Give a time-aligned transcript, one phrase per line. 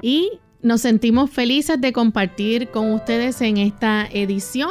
[0.00, 0.30] Y
[0.62, 4.70] nos sentimos felices de compartir con ustedes en esta edición,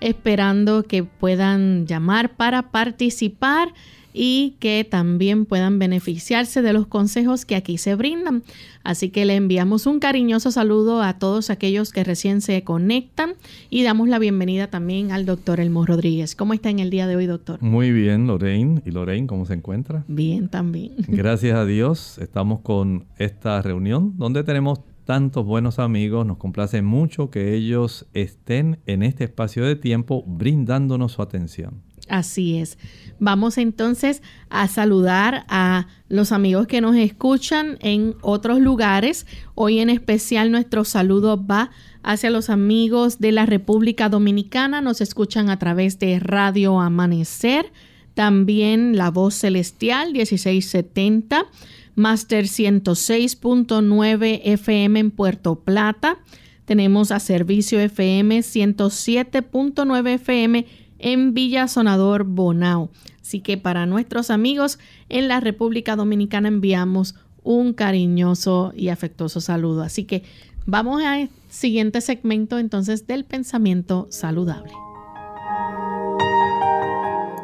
[0.00, 3.72] esperando que puedan llamar para participar
[4.12, 8.42] y que también puedan beneficiarse de los consejos que aquí se brindan.
[8.84, 13.34] Así que le enviamos un cariñoso saludo a todos aquellos que recién se conectan
[13.70, 16.34] y damos la bienvenida también al doctor Elmo Rodríguez.
[16.34, 17.62] ¿Cómo está en el día de hoy, doctor?
[17.62, 18.82] Muy bien, Lorraine.
[18.84, 20.04] ¿Y Lorraine cómo se encuentra?
[20.08, 20.96] Bien, también.
[21.08, 27.30] Gracias a Dios, estamos con esta reunión donde tenemos tantos buenos amigos, nos complace mucho
[27.30, 31.82] que ellos estén en este espacio de tiempo brindándonos su atención.
[32.12, 32.76] Así es.
[33.20, 39.26] Vamos entonces a saludar a los amigos que nos escuchan en otros lugares.
[39.54, 41.70] Hoy en especial nuestro saludo va
[42.02, 44.82] hacia los amigos de la República Dominicana.
[44.82, 47.72] Nos escuchan a través de Radio Amanecer,
[48.12, 51.46] también La Voz Celestial 1670
[51.94, 56.18] Master 106.9 FM en Puerto Plata.
[56.66, 60.66] Tenemos a Servicio FM 107.9 FM
[61.02, 62.90] en Villa Sonador Bonao.
[63.20, 67.14] Así que para nuestros amigos en la República Dominicana enviamos
[67.44, 69.82] un cariñoso y afectuoso saludo.
[69.82, 70.22] Así que
[70.64, 74.72] vamos al siguiente segmento entonces del pensamiento saludable.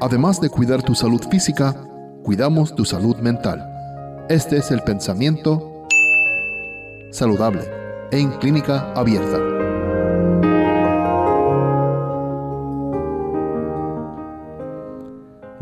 [0.01, 1.75] Además de cuidar tu salud física,
[2.23, 3.65] cuidamos tu salud mental.
[4.29, 5.87] Este es el pensamiento
[7.11, 7.63] saludable
[8.13, 9.88] en clínica abierta.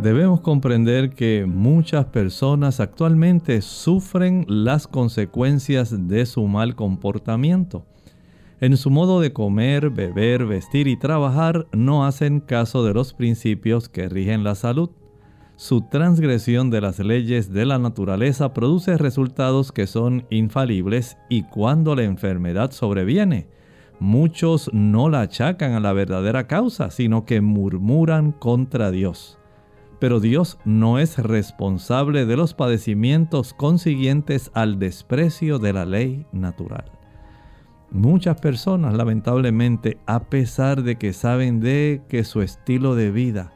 [0.06, 7.84] Debemos comprender que muchas personas actualmente sufren las consecuencias de su mal comportamiento.
[8.60, 13.88] En su modo de comer, beber, vestir y trabajar no hacen caso de los principios
[13.88, 14.90] que rigen la salud
[15.56, 21.96] su transgresión de las leyes de la naturaleza produce resultados que son infalibles y cuando
[21.96, 23.48] la enfermedad sobreviene,
[23.98, 29.38] muchos no la achacan a la verdadera causa, sino que murmuran contra Dios.
[29.98, 36.92] Pero Dios no es responsable de los padecimientos consiguientes al desprecio de la ley natural.
[37.90, 43.52] Muchas personas, lamentablemente, a pesar de que saben de que su estilo de vida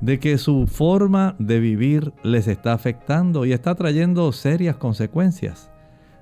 [0.00, 5.70] de que su forma de vivir les está afectando y está trayendo serias consecuencias.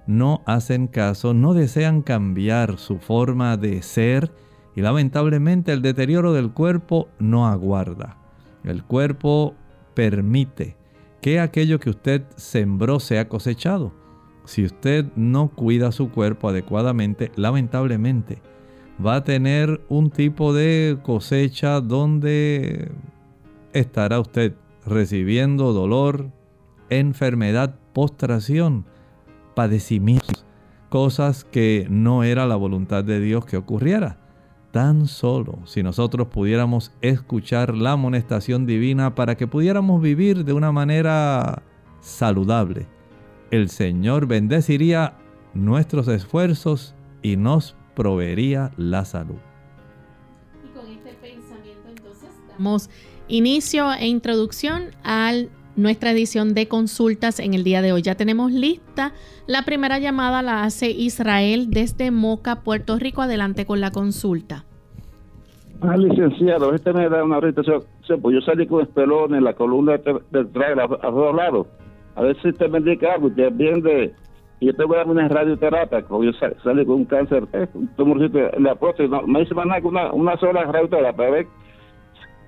[0.07, 4.33] No hacen caso, no desean cambiar su forma de ser
[4.75, 8.17] y lamentablemente el deterioro del cuerpo no aguarda.
[8.69, 9.55] El cuerpo
[9.95, 10.77] permite
[11.21, 13.93] que aquello que usted sembró sea cosechado.
[14.45, 18.41] si usted no cuida su cuerpo adecuadamente, lamentablemente
[19.05, 22.91] va a tener un tipo de cosecha donde
[23.73, 24.55] estará usted
[24.87, 26.31] recibiendo dolor,
[26.89, 28.87] enfermedad, postración,
[29.55, 30.47] padecimientos,
[30.89, 34.19] cosas que no era la voluntad de Dios que ocurriera.
[34.73, 40.73] Tan solo si nosotros pudiéramos escuchar la amonestación divina para que pudiéramos vivir de una
[40.73, 41.63] manera
[42.01, 42.87] saludable,
[43.51, 45.15] el Señor bendeciría
[45.55, 49.39] nuestros esfuerzos y nos proveería la salud.
[50.65, 52.91] Y con este pensamiento entonces damos
[53.27, 55.33] inicio e introducción a
[55.79, 58.03] nuestra edición de consultas en el día de hoy.
[58.03, 59.13] Ya tenemos lista.
[59.47, 63.23] La primera llamada la hace Israel desde Moca, Puerto Rico.
[63.23, 64.65] Adelante con la consulta.
[65.81, 67.83] Ah, licenciado, este me da una orientación.
[68.21, 69.97] Pues yo salí con espelón en la columna
[70.31, 71.67] del trailer a, dos lados.
[72.17, 73.29] A ver si usted me indica algo.
[73.29, 74.13] Usted bien de
[74.61, 76.33] y yo te voy a dar una radioterapia, como yo
[76.65, 80.37] salí con un cáncer, eh, un tumorcito en la próstata, me hice más una, una
[80.39, 81.47] sola radioterapia, para ver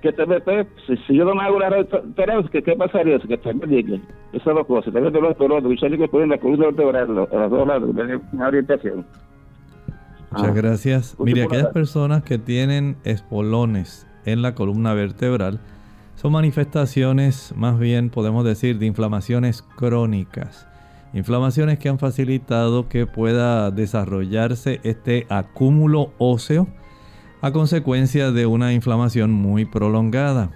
[0.00, 3.18] que te metes, si, si, yo no me hago la radioterapia, ¿qué, qué pasaría?
[3.18, 4.00] Que te medique.
[4.32, 7.50] Esas dos cosas, también te lo espero, yo salí con la columna vertebral, a las
[7.50, 7.90] dos lados,
[8.32, 9.06] una orientación.
[10.30, 10.52] Muchas ah.
[10.54, 11.16] gracias.
[11.18, 15.60] Mire, aquellas personas que tienen espolones en la columna vertebral
[16.14, 20.70] son manifestaciones, más bien podemos decir, de inflamaciones crónicas
[21.12, 26.68] Inflamaciones que han facilitado que pueda desarrollarse este acúmulo óseo
[27.42, 30.50] a consecuencia de una inflamación muy prolongada.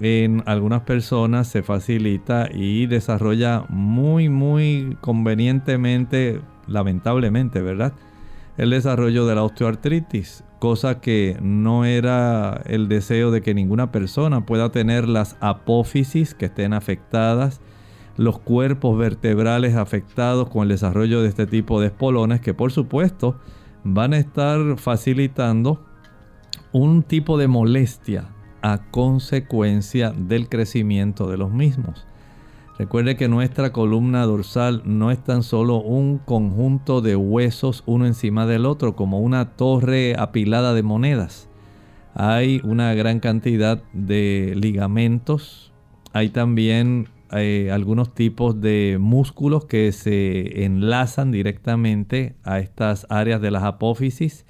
[0.00, 7.92] En algunas personas se facilita y desarrolla muy muy convenientemente, lamentablemente, ¿verdad?
[8.56, 14.44] El desarrollo de la osteoartritis, cosa que no era el deseo de que ninguna persona
[14.44, 17.60] pueda tener las apófisis que estén afectadas,
[18.16, 23.36] los cuerpos vertebrales afectados con el desarrollo de este tipo de espolones que por supuesto
[23.84, 25.80] van a estar facilitando
[26.72, 28.28] un tipo de molestia
[28.62, 32.06] a consecuencia del crecimiento de los mismos.
[32.78, 38.46] Recuerde que nuestra columna dorsal no es tan solo un conjunto de huesos uno encima
[38.46, 41.48] del otro, como una torre apilada de monedas.
[42.14, 45.72] Hay una gran cantidad de ligamentos,
[46.12, 53.50] hay también eh, algunos tipos de músculos que se enlazan directamente a estas áreas de
[53.50, 54.46] las apófisis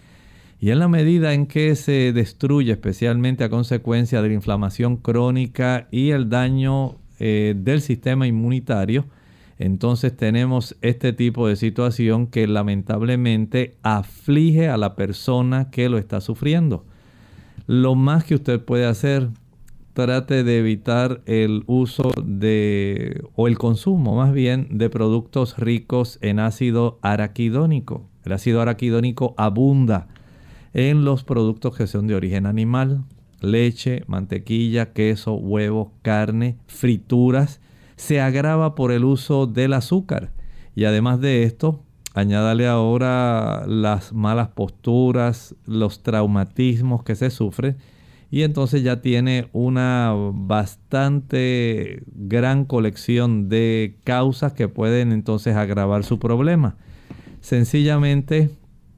[0.63, 5.89] y en la medida en que se destruye especialmente a consecuencia de la inflamación crónica
[5.91, 9.07] y el daño eh, del sistema inmunitario,
[9.59, 16.21] entonces tenemos este tipo de situación que lamentablemente aflige a la persona que lo está
[16.21, 16.85] sufriendo.
[17.67, 19.31] Lo más que usted puede hacer
[19.95, 26.39] trate de evitar el uso de, o el consumo más bien, de productos ricos en
[26.39, 28.09] ácido araquidónico.
[28.25, 30.07] El ácido araquidónico abunda
[30.75, 33.05] en los productos que son de origen animal,
[33.41, 37.61] leche, mantequilla, queso, huevo, carne, frituras.
[37.97, 40.33] Se agrava por el uso del azúcar.
[40.75, 41.83] Y además de esto,
[42.15, 47.77] añádale ahora las malas posturas, los traumatismos que se sufren
[48.33, 56.19] y entonces ya tiene una bastante gran colección de causas que pueden entonces agravar su
[56.19, 56.77] problema.
[57.43, 58.49] Sencillamente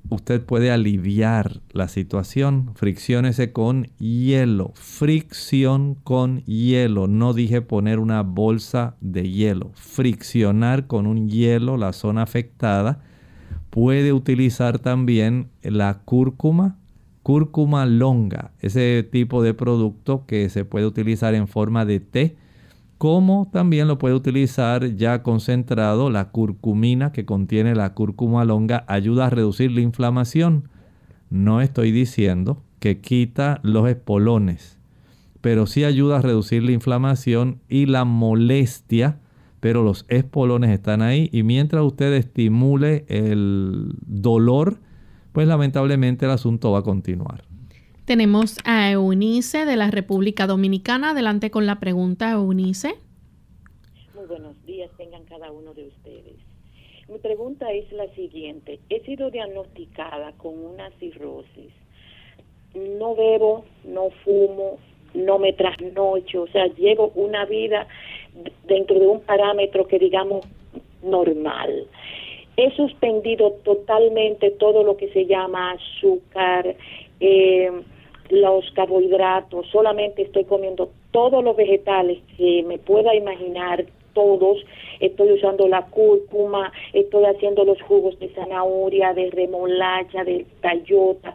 [0.08, 2.70] usted puede aliviar la situación.
[2.74, 4.72] Fricciónese con hielo.
[4.74, 7.06] Fricción con hielo.
[7.08, 9.70] No dije poner una bolsa de hielo.
[9.74, 13.02] Friccionar con un hielo la zona afectada.
[13.70, 16.78] Puede utilizar también la cúrcuma
[17.24, 22.36] cúrcuma longa, ese tipo de producto que se puede utilizar en forma de té,
[23.04, 29.26] como también lo puede utilizar ya concentrado, la curcumina que contiene la cúrcuma longa ayuda
[29.26, 30.70] a reducir la inflamación.
[31.28, 34.78] No estoy diciendo que quita los espolones,
[35.42, 39.18] pero sí ayuda a reducir la inflamación y la molestia,
[39.60, 44.78] pero los espolones están ahí y mientras usted estimule el dolor,
[45.32, 47.44] pues lamentablemente el asunto va a continuar.
[48.04, 51.12] Tenemos a Eunice de la República Dominicana.
[51.12, 52.96] Adelante con la pregunta, Eunice.
[54.14, 56.36] Muy buenos días, tengan cada uno de ustedes.
[57.08, 58.78] Mi pregunta es la siguiente.
[58.90, 61.72] He sido diagnosticada con una cirrosis.
[62.74, 64.78] No bebo, no fumo,
[65.14, 67.86] no me trasnocho, o sea, llevo una vida
[68.68, 70.44] dentro de un parámetro que digamos
[71.02, 71.88] normal
[72.56, 76.76] he suspendido totalmente todo lo que se llama azúcar,
[77.18, 77.70] eh,
[78.30, 84.64] los carbohidratos, solamente estoy comiendo todos los vegetales que me pueda imaginar todos,
[85.00, 91.34] estoy usando la cúrcuma, estoy haciendo los jugos de zanahoria, de remolacha, de tallota.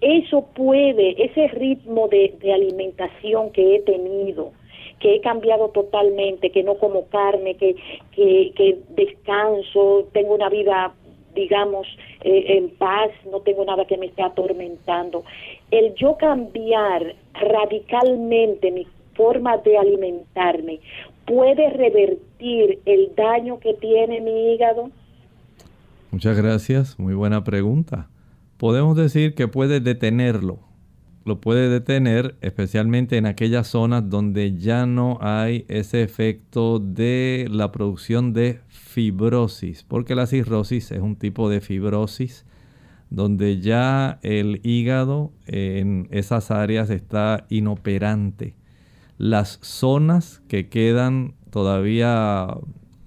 [0.00, 4.52] Eso puede, ese ritmo de, alimentación que he tenido,
[5.00, 7.76] que he cambiado totalmente, que no como carne, que,
[8.12, 10.94] que, que descanso, tengo una vida
[11.34, 11.86] digamos,
[12.22, 15.24] eh, en paz, no tengo nada que me esté atormentando.
[15.70, 20.80] El yo cambiar radicalmente mi forma de alimentarme
[21.26, 24.90] puede revertir el daño que tiene mi hígado?
[26.10, 28.08] Muchas gracias, muy buena pregunta.
[28.58, 30.58] Podemos decir que puede detenerlo.
[31.24, 37.70] Lo puede detener especialmente en aquellas zonas donde ya no hay ese efecto de la
[37.70, 42.44] producción de fibrosis, porque la cirrosis es un tipo de fibrosis
[43.08, 48.56] donde ya el hígado en esas áreas está inoperante.
[49.18, 52.48] Las zonas que quedan todavía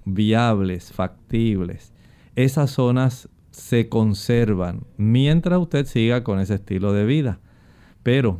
[0.05, 1.91] viables, factibles,
[2.35, 7.39] esas zonas se conservan mientras usted siga con ese estilo de vida.
[8.05, 8.37] Pero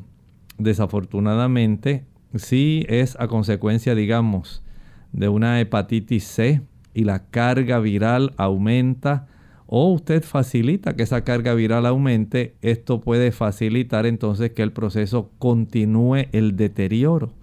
[0.60, 2.05] desafortunadamente,
[2.36, 4.62] si es a consecuencia, digamos,
[5.12, 6.62] de una hepatitis C
[6.93, 9.27] y la carga viral aumenta,
[9.65, 15.31] o usted facilita que esa carga viral aumente, esto puede facilitar entonces que el proceso
[15.39, 17.34] continúe el deterioro.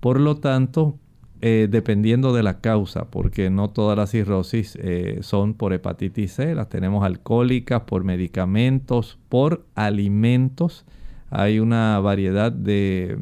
[0.00, 0.98] Por lo tanto,
[1.42, 6.56] eh, dependiendo de la causa, porque no todas las cirrosis eh, son por hepatitis C,
[6.56, 10.84] las tenemos alcohólicas, por medicamentos, por alimentos.
[11.34, 13.16] Hay una variedad de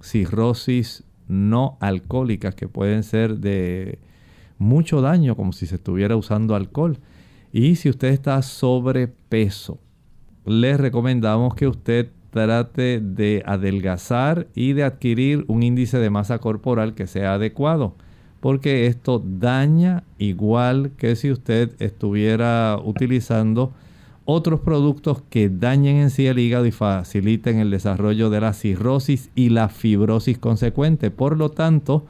[0.00, 3.98] cirrosis no alcohólicas que pueden ser de
[4.58, 6.98] mucho daño, como si se estuviera usando alcohol.
[7.52, 9.80] Y si usted está sobrepeso,
[10.46, 16.94] les recomendamos que usted trate de adelgazar y de adquirir un índice de masa corporal
[16.94, 17.96] que sea adecuado,
[18.38, 23.72] porque esto daña igual que si usted estuviera utilizando
[24.32, 29.30] otros productos que dañen en sí el hígado y faciliten el desarrollo de la cirrosis
[29.34, 31.10] y la fibrosis consecuente.
[31.10, 32.06] Por lo tanto,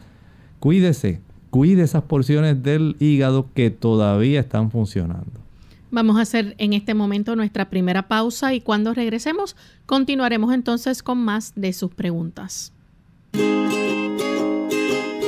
[0.58, 5.40] cuídese, cuide esas porciones del hígado que todavía están funcionando.
[5.90, 11.18] Vamos a hacer en este momento nuestra primera pausa y cuando regresemos continuaremos entonces con
[11.18, 12.72] más de sus preguntas.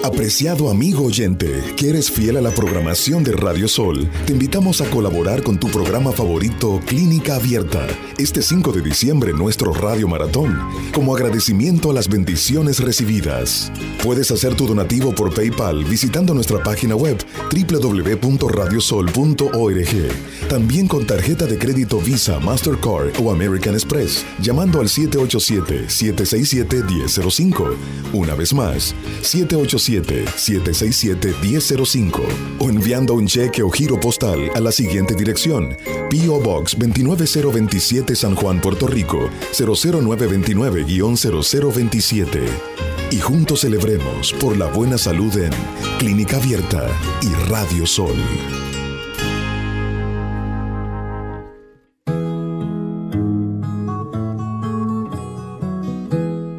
[0.04, 4.90] Apreciado amigo oyente, que eres fiel a la programación de Radio Sol, te invitamos a
[4.90, 7.86] colaborar con tu programa favorito Clínica Abierta
[8.18, 10.58] este 5 de diciembre nuestro Radio Maratón,
[10.92, 13.70] como agradecimiento a las bendiciones recibidas.
[14.02, 20.48] Puedes hacer tu donativo por PayPal visitando nuestra página web www.radiosol.org.
[20.48, 27.76] También con tarjeta de crédito Visa, Mastercard o American Express, llamando al 787-767-1005.
[28.12, 32.22] Una vez más, 787 767-1005
[32.58, 35.76] o enviando un cheque o giro postal a la siguiente dirección.
[36.08, 36.40] P.O.
[36.40, 42.48] Box 29027 San Juan, Puerto Rico 00929-0027.
[43.10, 45.50] Y juntos celebremos por la buena salud en
[45.98, 46.88] Clínica Abierta
[47.20, 48.16] y Radio Sol.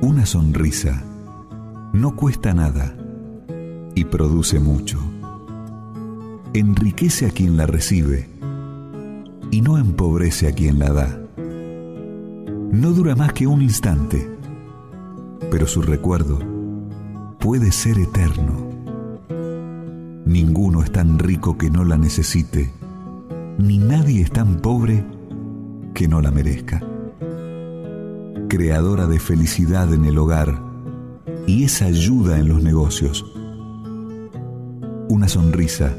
[0.01, 1.01] Una sonrisa
[1.93, 2.95] no cuesta nada
[3.95, 4.99] y produce mucho.
[6.53, 8.29] Enriquece a quien la recibe
[9.51, 11.19] y no empobrece a quien la da.
[12.71, 14.29] No dura más que un instante,
[15.51, 16.39] pero su recuerdo
[17.39, 18.69] puede ser eterno.
[20.25, 22.71] Ninguno es tan rico que no la necesite,
[23.57, 25.05] ni nadie es tan pobre
[25.93, 26.81] que no la merezca.
[28.47, 30.61] Creadora de felicidad en el hogar
[31.45, 33.32] y esa ayuda en los negocios
[35.09, 35.95] una sonrisa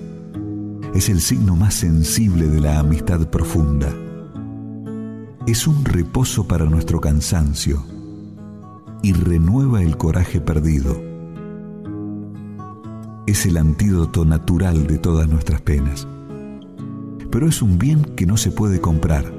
[0.95, 3.93] es el signo más sensible de la amistad profunda.
[5.47, 7.85] Es un reposo para nuestro cansancio
[9.03, 11.01] y renueva el coraje perdido.
[13.27, 16.07] Es el antídoto natural de todas nuestras penas.
[17.31, 19.33] Pero es un bien que no se puede comprar,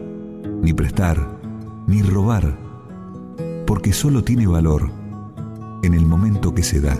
[0.61, 1.39] ni prestar,
[1.87, 2.57] ni robar,
[3.65, 4.91] porque solo tiene valor
[5.81, 6.99] en el momento que se da.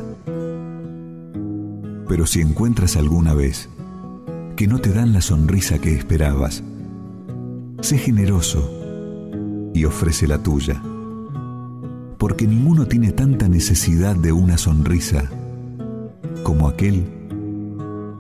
[2.08, 3.70] Pero si encuentras alguna vez
[4.56, 6.64] que no te dan la sonrisa que esperabas,
[7.82, 8.72] sé generoso
[9.74, 10.82] y ofrece la tuya.
[12.18, 15.30] Porque ninguno tiene tanta necesidad de una sonrisa
[16.44, 17.06] como aquel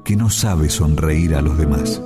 [0.03, 2.01] que no sabe sonreír a los demás.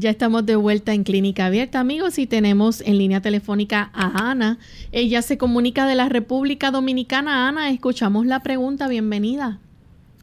[0.00, 4.58] Ya estamos de vuelta en Clínica Abierta, amigos, y tenemos en línea telefónica a Ana.
[4.92, 7.48] Ella se comunica de la República Dominicana.
[7.48, 8.86] Ana, escuchamos la pregunta.
[8.86, 9.58] Bienvenida.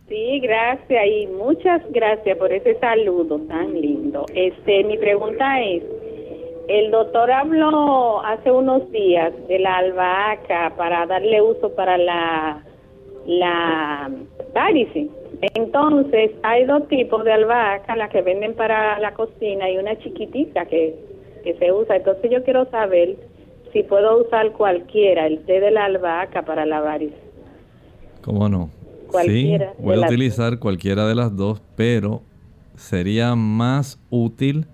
[0.08, 4.26] Sí, gracias y muchas gracias por ese saludo tan lindo.
[4.34, 5.84] Este, mi pregunta es,
[6.70, 12.64] el doctor habló hace unos días de la albahaca para darle uso para la
[13.26, 14.10] la
[14.54, 15.10] varice.
[15.56, 20.66] Entonces, hay dos tipos de albahaca, las que venden para la cocina y una chiquitita
[20.66, 20.96] que,
[21.44, 21.98] que se usa.
[21.98, 23.18] Entonces, yo quiero saber
[23.74, 27.00] si puedo usar cualquiera, el té de la albahaca para la.
[28.22, 28.70] ¿Cómo no?
[29.12, 32.22] Cualquiera sí, voy a utilizar cualquiera de las dos, pero
[32.76, 34.66] sería más útil,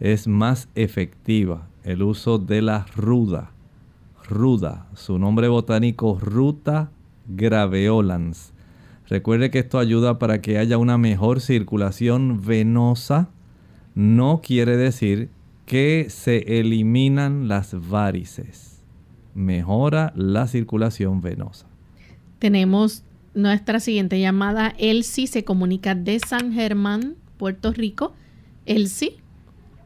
[0.00, 3.52] es más efectiva el uso de la ruda.
[4.28, 6.90] Ruda, su nombre botánico Ruta
[7.28, 8.52] graveolans.
[9.08, 13.30] Recuerde que esto ayuda para que haya una mejor circulación venosa.
[13.94, 15.30] No quiere decir
[15.64, 18.84] que se eliminan las varices.
[19.34, 21.66] Mejora la circulación venosa.
[22.38, 24.74] Tenemos nuestra siguiente llamada.
[24.78, 28.12] Elsie se comunica de San Germán, Puerto Rico.
[28.66, 29.14] Elsie.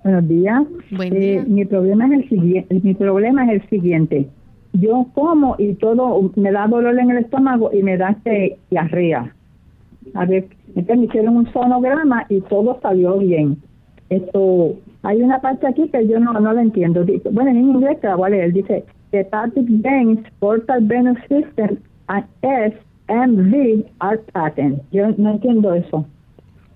[0.02, 0.62] Buenos días.
[0.98, 2.80] Eh, mi problema es el siguiente.
[2.82, 4.28] Mi problema es el siguiente.
[4.72, 9.34] Yo como y todo me da dolor en el estómago y me da este diarrea.
[10.14, 13.58] A ver, entonces me hicieron un sonograma y todo salió bien.
[14.08, 17.04] Esto, hay una parte aquí que yo no, no la entiendo.
[17.30, 18.52] Bueno, en inglés te la voy a leer.
[18.52, 22.76] Dice, hepatic veins, portal venous system, and S
[23.08, 24.82] MV are patent.
[24.90, 26.06] Yo no entiendo eso.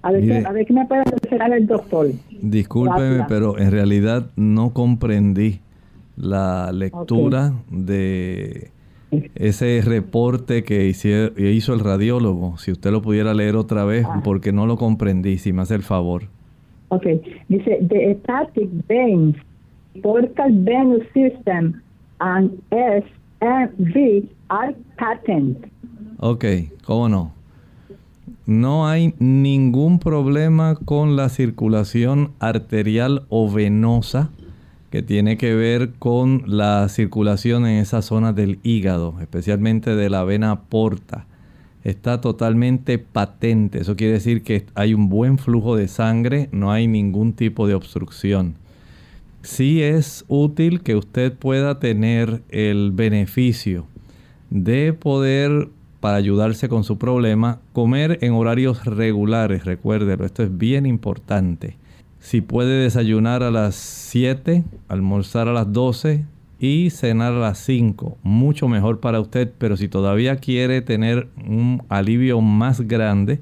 [0.02, 2.06] A ver, a ver qué me puede decir el doctor.
[2.40, 5.60] Discúlpeme, pero en realidad no comprendí
[6.16, 8.70] la lectura de
[9.34, 12.58] ese reporte que hizo el radiólogo.
[12.58, 14.20] Si usted lo pudiera leer otra vez, ah.
[14.24, 16.24] porque no lo comprendí, si me hace el favor.
[16.88, 17.06] Ok,
[17.48, 19.36] dice, the hepatic veins,
[20.02, 21.80] portal venous system,
[22.20, 25.66] and SMV are patent.
[26.18, 26.44] Ok,
[26.84, 27.32] ¿cómo no?
[28.46, 34.30] No hay ningún problema con la circulación arterial o venosa
[34.96, 40.24] que tiene que ver con la circulación en esa zona del hígado, especialmente de la
[40.24, 41.26] vena porta.
[41.84, 43.82] Está totalmente patente.
[43.82, 47.74] Eso quiere decir que hay un buen flujo de sangre, no hay ningún tipo de
[47.74, 48.54] obstrucción.
[49.42, 53.84] Sí es útil que usted pueda tener el beneficio
[54.48, 55.68] de poder
[56.00, 61.76] para ayudarse con su problema, comer en horarios regulares, recuérdelo, esto es bien importante.
[62.26, 66.24] Si puede desayunar a las 7, almorzar a las 12
[66.58, 71.84] y cenar a las 5, mucho mejor para usted, pero si todavía quiere tener un
[71.88, 73.38] alivio más grande,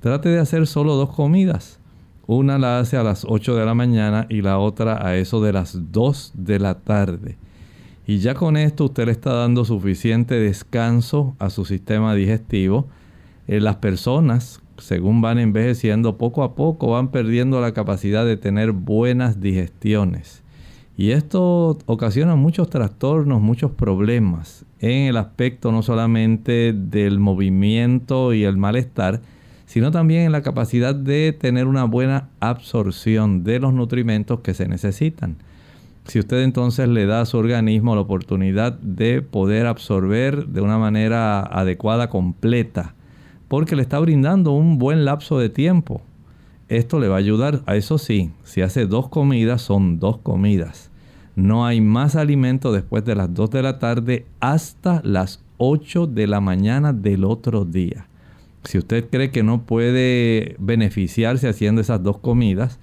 [0.00, 1.78] trate de hacer solo dos comidas.
[2.26, 5.54] Una la hace a las 8 de la mañana y la otra a eso de
[5.54, 7.38] las 2 de la tarde.
[8.06, 12.88] Y ya con esto usted le está dando suficiente descanso a su sistema digestivo.
[13.46, 18.72] Eh, las personas, según van envejeciendo, poco a poco van perdiendo la capacidad de tener
[18.72, 20.42] buenas digestiones.
[20.96, 28.44] Y esto ocasiona muchos trastornos, muchos problemas en el aspecto no solamente del movimiento y
[28.44, 29.20] el malestar,
[29.66, 34.66] sino también en la capacidad de tener una buena absorción de los nutrimentos que se
[34.66, 35.36] necesitan.
[36.06, 40.78] Si usted entonces le da a su organismo la oportunidad de poder absorber de una
[40.78, 42.94] manera adecuada, completa,
[43.48, 46.02] porque le está brindando un buen lapso de tiempo,
[46.68, 47.62] esto le va a ayudar.
[47.66, 50.90] A eso sí, si hace dos comidas, son dos comidas.
[51.34, 56.26] No hay más alimento después de las 2 de la tarde hasta las 8 de
[56.26, 58.06] la mañana del otro día.
[58.64, 62.78] Si usted cree que no puede beneficiarse haciendo esas dos comidas,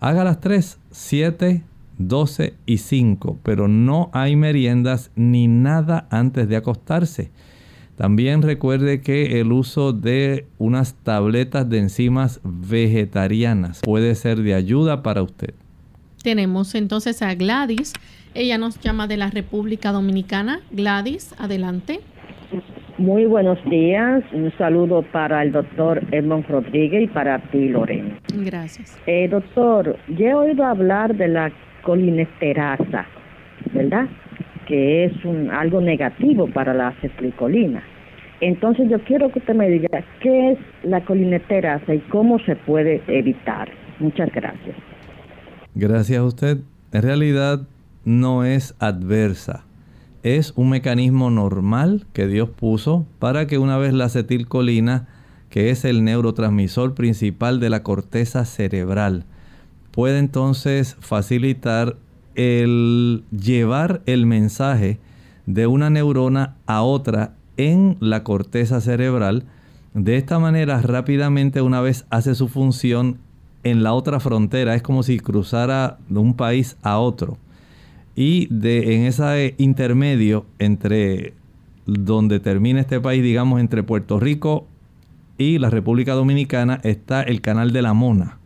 [0.00, 1.64] haga las 3, 7,
[1.98, 7.30] 12 y 5, pero no hay meriendas ni nada antes de acostarse.
[7.98, 15.02] También recuerde que el uso de unas tabletas de enzimas vegetarianas puede ser de ayuda
[15.02, 15.52] para usted.
[16.22, 17.94] Tenemos entonces a Gladys.
[18.34, 20.60] Ella nos llama de la República Dominicana.
[20.70, 21.98] Gladys, adelante.
[22.98, 24.22] Muy buenos días.
[24.32, 28.16] Un saludo para el doctor Edmond Rodríguez y para ti, Lorena.
[28.32, 28.96] Gracias.
[29.08, 31.50] Eh, doctor, yo he oído hablar de la
[31.82, 33.06] colinesterasa,
[33.72, 34.06] ¿verdad?
[34.68, 37.82] Que es un, algo negativo para la acetilcolina.
[38.40, 39.88] Entonces yo quiero que usted me diga
[40.20, 43.68] qué es la colinesterasa y cómo se puede evitar.
[43.98, 44.76] Muchas gracias.
[45.74, 46.58] Gracias a usted.
[46.92, 47.66] En realidad
[48.04, 49.64] no es adversa.
[50.22, 55.08] Es un mecanismo normal que Dios puso para que una vez la acetilcolina,
[55.50, 59.24] que es el neurotransmisor principal de la corteza cerebral,
[59.90, 61.96] puede entonces facilitar
[62.38, 65.00] el llevar el mensaje
[65.46, 69.42] de una neurona a otra en la corteza cerebral.
[69.92, 73.18] De esta manera, rápidamente una vez hace su función
[73.64, 77.38] en la otra frontera, es como si cruzara de un país a otro.
[78.14, 81.34] Y de, en ese intermedio entre
[81.86, 84.68] donde termina este país, digamos entre Puerto Rico
[85.38, 88.37] y la República Dominicana, está el canal de la Mona.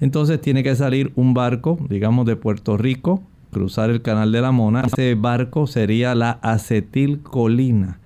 [0.00, 4.52] Entonces tiene que salir un barco, digamos de Puerto Rico, cruzar el canal de la
[4.52, 4.82] Mona.
[4.82, 8.00] Ese barco sería la acetilcolina.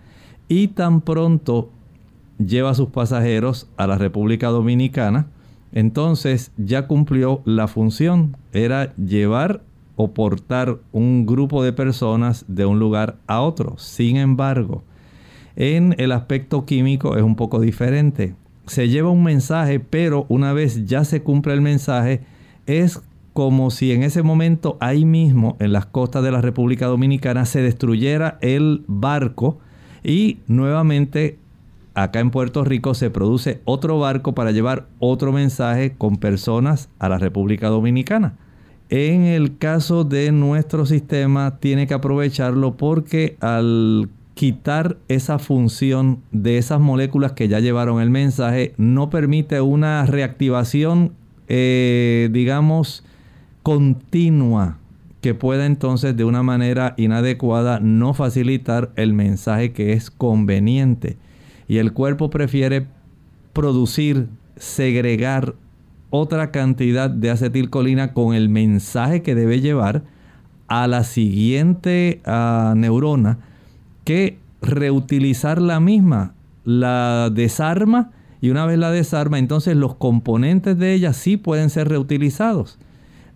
[0.49, 1.71] Y tan pronto
[2.39, 5.27] lleva a sus pasajeros a la República Dominicana,
[5.73, 8.37] entonces ya cumplió la función.
[8.53, 9.63] Era llevar
[9.97, 13.77] o portar un grupo de personas de un lugar a otro.
[13.79, 14.83] Sin embargo,
[15.57, 18.35] en el aspecto químico es un poco diferente.
[18.67, 22.21] Se lleva un mensaje, pero una vez ya se cumple el mensaje,
[22.67, 23.01] es
[23.33, 27.63] como si en ese momento ahí mismo, en las costas de la República Dominicana, se
[27.63, 29.59] destruyera el barco
[30.03, 31.39] y nuevamente
[31.95, 37.09] acá en Puerto Rico se produce otro barco para llevar otro mensaje con personas a
[37.09, 38.37] la República Dominicana.
[38.89, 44.09] En el caso de nuestro sistema tiene que aprovecharlo porque al
[44.41, 51.13] quitar esa función de esas moléculas que ya llevaron el mensaje no permite una reactivación,
[51.49, 53.05] eh, digamos,
[53.63, 54.79] continua
[55.21, 61.19] que pueda entonces de una manera inadecuada no facilitar el mensaje que es conveniente.
[61.69, 62.87] Y el cuerpo prefiere
[63.53, 65.55] producir, segregar
[66.09, 70.03] otra cantidad de acetilcolina con el mensaje que debe llevar
[70.67, 73.50] a la siguiente ah, neurona
[74.05, 76.35] que reutilizar la misma.
[76.65, 78.11] La desarma
[78.41, 82.79] y una vez la desarma, entonces los componentes de ella sí pueden ser reutilizados.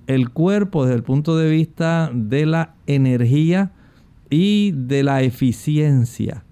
[0.06, 3.72] El cuerpo desde el punto de vista de la energía
[4.30, 6.44] y de la eficiencia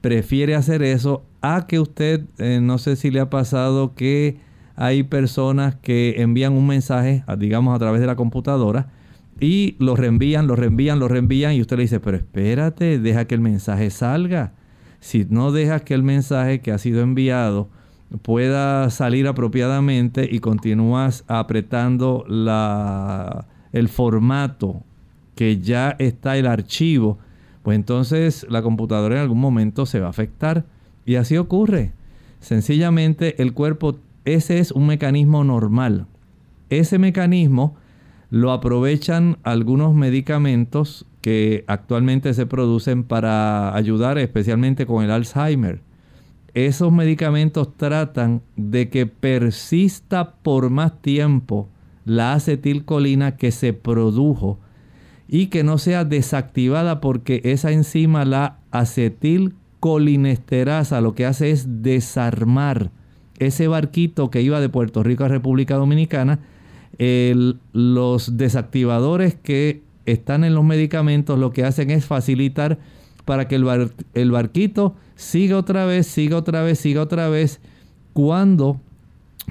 [0.00, 4.38] prefiere hacer eso a que usted, eh, no sé si le ha pasado que
[4.74, 8.88] hay personas que envían un mensaje, digamos a través de la computadora,
[9.42, 13.34] y lo reenvían, lo reenvían, lo reenvían, y usted le dice, pero espérate, deja que
[13.34, 14.52] el mensaje salga.
[15.00, 17.68] Si no dejas que el mensaje que ha sido enviado
[18.22, 24.84] pueda salir apropiadamente y continúas apretando la, el formato
[25.34, 27.18] que ya está el archivo,
[27.64, 30.66] pues entonces la computadora en algún momento se va a afectar.
[31.04, 31.90] Y así ocurre.
[32.38, 36.06] Sencillamente el cuerpo ese es un mecanismo normal.
[36.70, 37.74] Ese mecanismo
[38.32, 45.82] lo aprovechan algunos medicamentos que actualmente se producen para ayudar especialmente con el Alzheimer.
[46.54, 51.68] Esos medicamentos tratan de que persista por más tiempo
[52.06, 54.58] la acetilcolina que se produjo
[55.28, 62.92] y que no sea desactivada porque esa enzima, la acetilcolinesterasa, lo que hace es desarmar
[63.38, 66.38] ese barquito que iba de Puerto Rico a República Dominicana,
[66.98, 72.78] los desactivadores que están en los medicamentos lo que hacen es facilitar
[73.24, 77.60] para que el, barquito siga otra vez, siga otra vez, siga otra vez,
[78.12, 78.80] cuando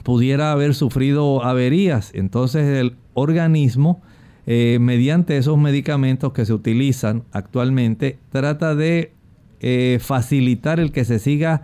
[0.04, 2.12] pudiera haber sufrido averías.
[2.14, 4.02] Entonces el organismo,
[4.46, 9.14] eh, mediante esos medicamentos que se utilizan actualmente, trata de
[9.62, 11.62] eh, facilitar el que se siga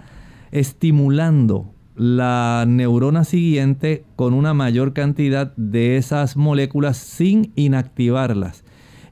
[0.52, 8.63] estimulando la neurona siguiente con una mayor cantidad de esas moléculas sin inactivarlas.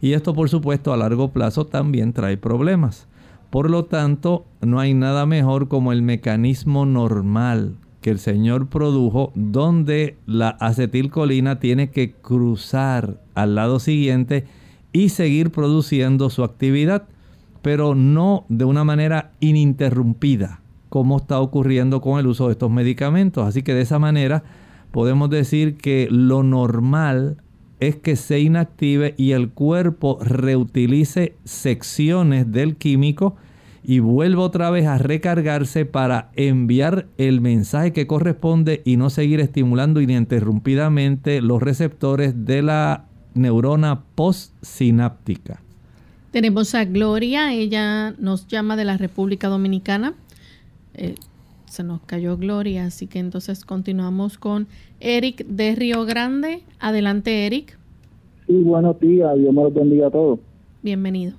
[0.02, 3.08] Y esto por supuesto a largo plazo también trae problemas.
[3.50, 9.32] Por lo tanto, no hay nada mejor como el mecanismo normal que el Señor produjo
[9.34, 14.46] donde la acetilcolina tiene que cruzar al lado siguiente
[14.94, 17.08] y seguir produciendo su actividad,
[17.64, 20.62] pero no de una manera ininterrumpida
[20.96, 23.46] como está ocurriendo con el uso de estos medicamentos.
[23.46, 24.46] Así que de esa manera
[24.92, 27.36] podemos decir que lo normal
[27.82, 33.36] es que se inactive y el cuerpo reutilice secciones del químico
[33.84, 39.42] y vuelva otra vez a recargarse para enviar el mensaje que corresponde y no seguir
[39.42, 43.04] estimulando ininterrumpidamente los receptores de la
[43.34, 45.60] neurona postsináptica.
[46.32, 50.14] Tenemos a Gloria, ella nos llama de la República Dominicana.
[50.98, 51.16] Eh,
[51.66, 54.68] se nos cayó Gloria, así que entonces continuamos con
[55.00, 56.60] Eric de Río Grande.
[56.80, 57.78] Adelante, Eric.
[58.48, 60.40] Sí, buenos días, Dios me los bendiga a todos.
[60.84, 61.34] Bienvenido.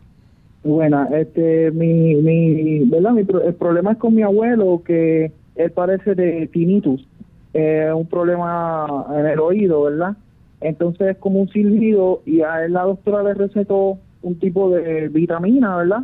[0.64, 3.12] Bueno, este, mi, mi, ¿verdad?
[3.12, 7.06] Mi, el problema es con mi abuelo, que él parece de tinnitus,
[7.54, 10.16] un problema en el oído, ¿verdad?
[10.60, 15.08] entonces es como un silbido y a él la doctora le recetó un tipo de
[15.08, 16.02] vitamina, ¿verdad?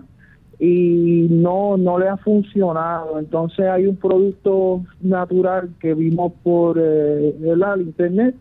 [0.64, 3.18] Y no, no le ha funcionado.
[3.18, 8.37] Entonces hay un producto natural que vimos por eh, el internet,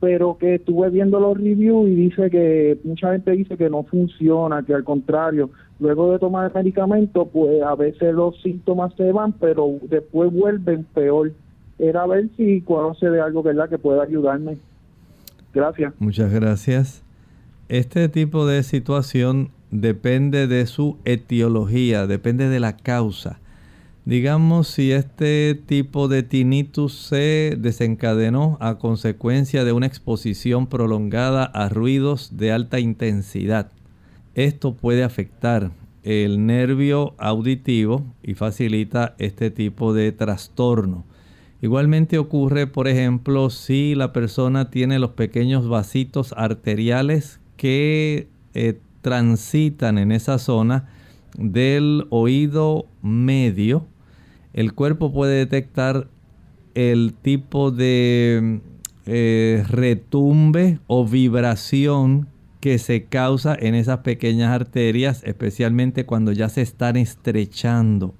[0.00, 4.62] pero que estuve viendo los reviews y dice que mucha gente dice que no funciona,
[4.62, 9.32] que al contrario, luego de tomar el medicamento, pues a veces los síntomas se van,
[9.32, 11.32] pero después vuelven peor.
[11.78, 14.56] Era ver si conoce de algo, ¿verdad?, que pueda ayudarme.
[15.52, 15.92] Gracias.
[15.98, 17.02] Muchas gracias.
[17.68, 23.40] Este tipo de situación depende de su etiología, depende de la causa.
[24.04, 31.68] Digamos si este tipo de tinnitus se desencadenó a consecuencia de una exposición prolongada a
[31.68, 33.70] ruidos de alta intensidad.
[34.34, 35.72] Esto puede afectar
[36.04, 41.04] el nervio auditivo y facilita este tipo de trastorno.
[41.60, 49.98] Igualmente ocurre, por ejemplo, si la persona tiene los pequeños vasitos arteriales que eh, transitan
[49.98, 50.88] en esa zona
[51.36, 53.86] del oído medio.
[54.52, 56.08] El cuerpo puede detectar
[56.74, 58.60] el tipo de
[59.06, 62.28] eh, retumbe o vibración
[62.60, 68.14] que se causa en esas pequeñas arterias, especialmente cuando ya se están estrechando.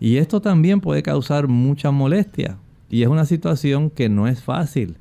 [0.00, 2.58] Y esto también puede causar mucha molestia.
[2.88, 4.96] Y es una situación que no es fácil,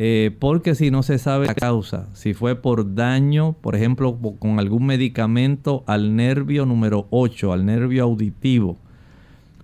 [0.00, 4.60] eh, porque si no se sabe la causa, si fue por daño, por ejemplo, con
[4.60, 8.78] algún medicamento al nervio número 8, al nervio auditivo,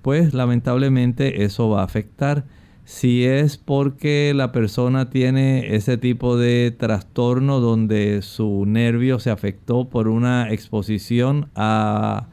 [0.02, 2.46] pues lamentablemente eso va a afectar.
[2.84, 9.88] Si es porque la persona tiene ese tipo de trastorno donde su nervio se afectó
[9.88, 12.26] por una exposición a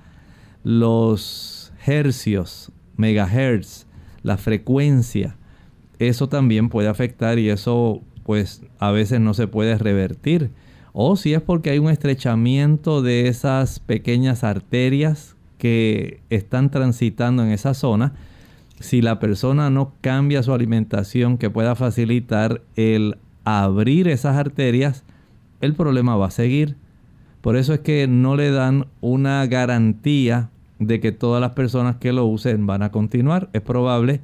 [0.64, 3.86] los hercios, megahertz,
[4.24, 5.38] la frecuencia,
[6.10, 10.50] eso también puede afectar y eso pues a veces no se puede revertir.
[10.94, 17.52] O si es porque hay un estrechamiento de esas pequeñas arterias que están transitando en
[17.52, 18.14] esa zona,
[18.80, 25.04] si la persona no cambia su alimentación que pueda facilitar el abrir esas arterias,
[25.62, 26.78] el problema va a seguir.
[27.42, 32.12] Por eso es que no le dan una garantía de que todas las personas que
[32.12, 33.50] lo usen van a continuar.
[33.54, 34.20] Es probable,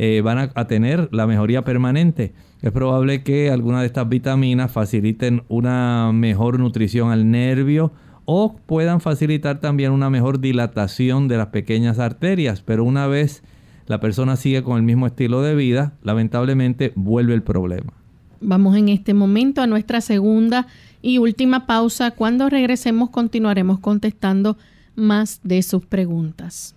[0.00, 2.32] eh, van a, tener la mejoría permanente.
[2.62, 7.90] Es probable que algunas de estas vitaminas faciliten una mejor nutrición al nervio
[8.24, 12.62] o puedan facilitar también una mejor dilatación de las pequeñas arterias.
[12.62, 13.42] Pero una vez
[13.88, 17.92] la persona sigue con el mismo estilo de vida, lamentablemente vuelve el problema.
[18.40, 20.68] Vamos en este momento a nuestra segunda
[21.02, 22.12] y última pausa.
[22.12, 24.58] Cuando regresemos continuaremos contestando
[24.94, 26.76] más de sus preguntas.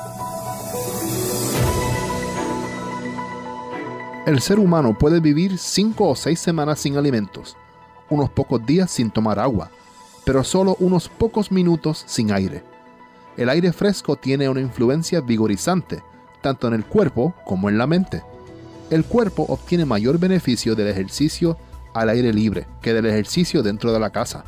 [4.25, 7.57] El ser humano puede vivir cinco o seis semanas sin alimentos,
[8.09, 9.71] unos pocos días sin tomar agua,
[10.23, 12.63] pero solo unos pocos minutos sin aire.
[13.37, 16.03] El aire fresco tiene una influencia vigorizante,
[16.41, 18.23] tanto en el cuerpo como en la mente
[18.91, 21.57] el cuerpo obtiene mayor beneficio del ejercicio
[21.93, 24.43] al aire libre que del ejercicio dentro de la casa.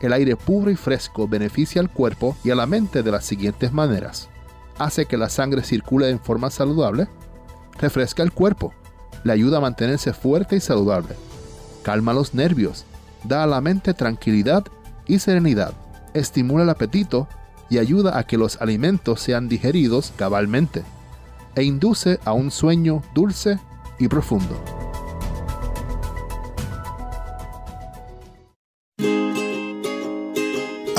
[0.00, 3.74] El aire puro y fresco beneficia al cuerpo y a la mente de las siguientes
[3.74, 4.30] maneras.
[4.78, 7.06] Hace que la sangre circule en forma saludable,
[7.78, 8.72] refresca el cuerpo,
[9.24, 11.14] le ayuda a mantenerse fuerte y saludable,
[11.82, 12.84] calma los nervios,
[13.24, 14.64] da a la mente tranquilidad
[15.06, 15.72] y serenidad,
[16.14, 17.28] estimula el apetito
[17.68, 20.84] y ayuda a que los alimentos sean digeridos cabalmente
[21.54, 23.58] e induce a un sueño dulce
[23.98, 24.85] y profundo.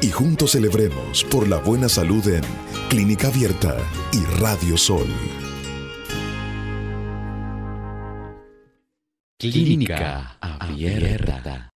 [0.00, 2.40] Y juntos celebremos por la buena salud en
[2.88, 3.76] Clínica Abierta
[4.10, 5.06] y Radio Sol.
[9.38, 11.73] Clínica Abierta.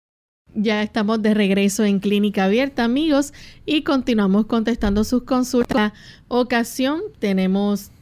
[0.55, 3.33] Ya estamos de regreso en Clínica Abierta, amigos,
[3.67, 5.93] y continuamos contestando sus consultas.
[6.29, 7.93] Ocasión, tenemos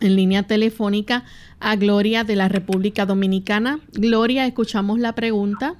[0.00, 1.24] en línea telefónica
[1.60, 3.78] a Gloria de la República Dominicana.
[3.92, 5.74] Gloria, escuchamos la pregunta.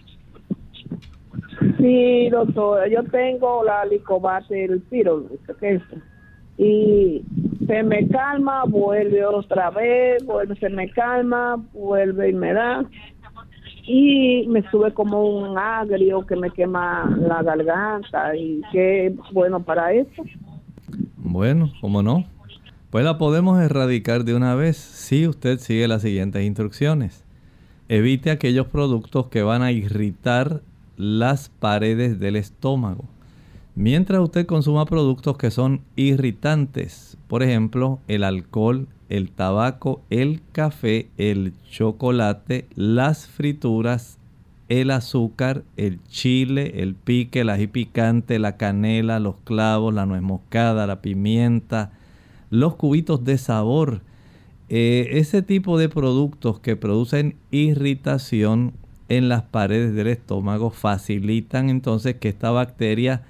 [1.79, 5.27] Sí, doctora, yo tengo la licobate, el piro,
[6.57, 7.23] y
[7.67, 12.85] se me calma, vuelve otra vez, vuelve, se me calma, vuelve y me da
[13.95, 19.93] y me sube como un agrio que me quema la garganta y qué bueno para
[19.93, 20.23] eso.
[21.19, 22.25] Bueno, ¿cómo no?
[22.89, 27.23] Pues la podemos erradicar de una vez si usted sigue las siguientes instrucciones.
[27.91, 30.63] Evite aquellos productos que van a irritar
[30.97, 33.05] las paredes del estómago.
[33.75, 41.07] Mientras usted consuma productos que son irritantes, por ejemplo, el alcohol, el tabaco, el café,
[41.19, 44.17] el chocolate, las frituras,
[44.71, 50.23] el azúcar, el chile, el pique, el ají picante, la canela, los clavos, la nuez
[50.23, 51.93] moscada, la pimienta,
[52.49, 54.01] los cubitos de sabor.
[54.71, 58.73] Eh, ese tipo de productos que producen irritación
[59.11, 63.25] en las paredes del estómago facilitan entonces que esta bacteria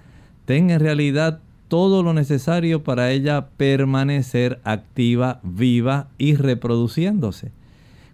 [0.45, 1.40] tenga en realidad
[1.72, 7.50] todo lo necesario para ella permanecer activa, viva y reproduciéndose.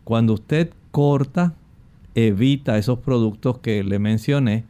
[0.05, 1.55] Cuando usted corta,
[2.15, 4.65] evita esos productos que le mencioné,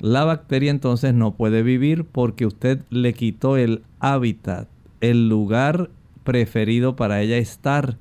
[0.00, 4.66] la bacteria entonces no puede vivir porque usted le quitó el hábitat,
[5.00, 5.90] el lugar
[6.24, 7.96] preferido para ella estar.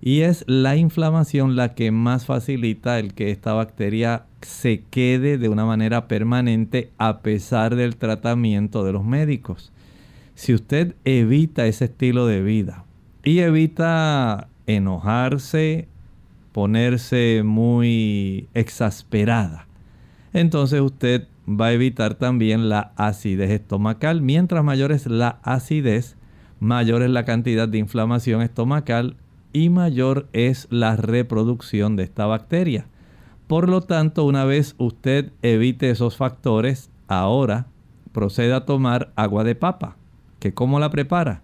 [0.00, 5.48] Y es la inflamación la que más facilita el que esta bacteria se quede de
[5.48, 9.71] una manera permanente a pesar del tratamiento de los médicos
[10.34, 12.84] si usted evita ese estilo de vida
[13.22, 15.88] y evita enojarse,
[16.52, 19.66] ponerse muy exasperada,
[20.32, 24.22] entonces usted va a evitar también la acidez estomacal.
[24.22, 26.16] Mientras mayor es la acidez,
[26.60, 29.16] mayor es la cantidad de inflamación estomacal
[29.52, 32.86] y mayor es la reproducción de esta bacteria.
[33.46, 37.66] Por lo tanto, una vez usted evite esos factores, ahora
[38.12, 39.96] proceda a tomar agua de papa
[40.42, 41.42] que cómo la prepara.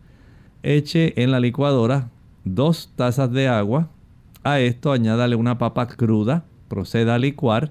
[0.65, 2.11] Eche en la licuadora
[2.45, 3.91] dos tazas de agua.
[4.43, 6.45] A esto añádale una papa cruda.
[6.67, 7.71] Proceda a licuar.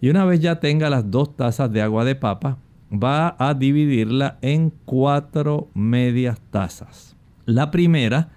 [0.00, 2.58] Y una vez ya tenga las dos tazas de agua de papa,
[2.92, 7.14] va a dividirla en cuatro medias tazas.
[7.46, 8.30] La primera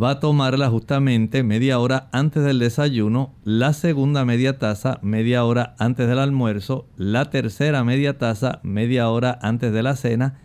[0.00, 5.74] va a tomarla justamente media hora antes del desayuno, la segunda media taza media hora
[5.78, 10.38] antes del almuerzo, la tercera media taza media hora antes de la cena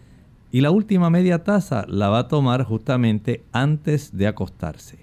[0.54, 5.00] y la última media taza la va a tomar justamente antes de acostarse.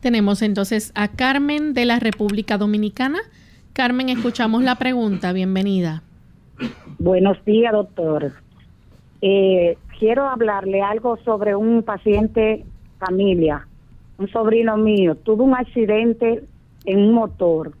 [0.00, 3.20] Tenemos entonces a Carmen de la República Dominicana.
[3.72, 5.32] Carmen, escuchamos la pregunta.
[5.32, 6.02] Bienvenida.
[6.98, 8.32] Buenos días, doctor.
[9.22, 12.64] Eh, quiero hablarle algo sobre un paciente
[12.98, 13.64] familia,
[14.18, 15.14] un sobrino mío.
[15.14, 16.42] Tuvo un accidente
[16.84, 17.74] en un motor.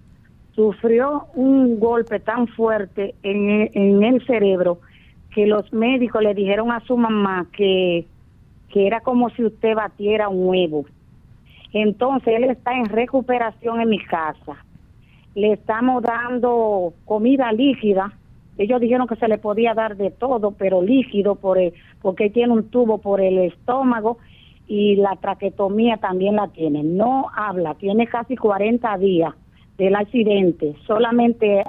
[0.54, 4.78] Sufrió un golpe tan fuerte en, en el cerebro
[5.38, 8.08] que los médicos le dijeron a su mamá que,
[8.70, 10.84] que era como si usted batiera un huevo.
[11.72, 14.56] Entonces él está en recuperación en mi casa.
[15.36, 18.12] Le estamos dando comida líquida.
[18.56, 21.56] Ellos dijeron que se le podía dar de todo, pero líquido por
[22.02, 24.18] porque tiene un tubo por el estómago
[24.66, 26.82] y la traquetomía también la tiene.
[26.82, 29.34] No habla, tiene casi 40 días
[29.76, 30.74] del accidente.
[30.84, 31.62] Solamente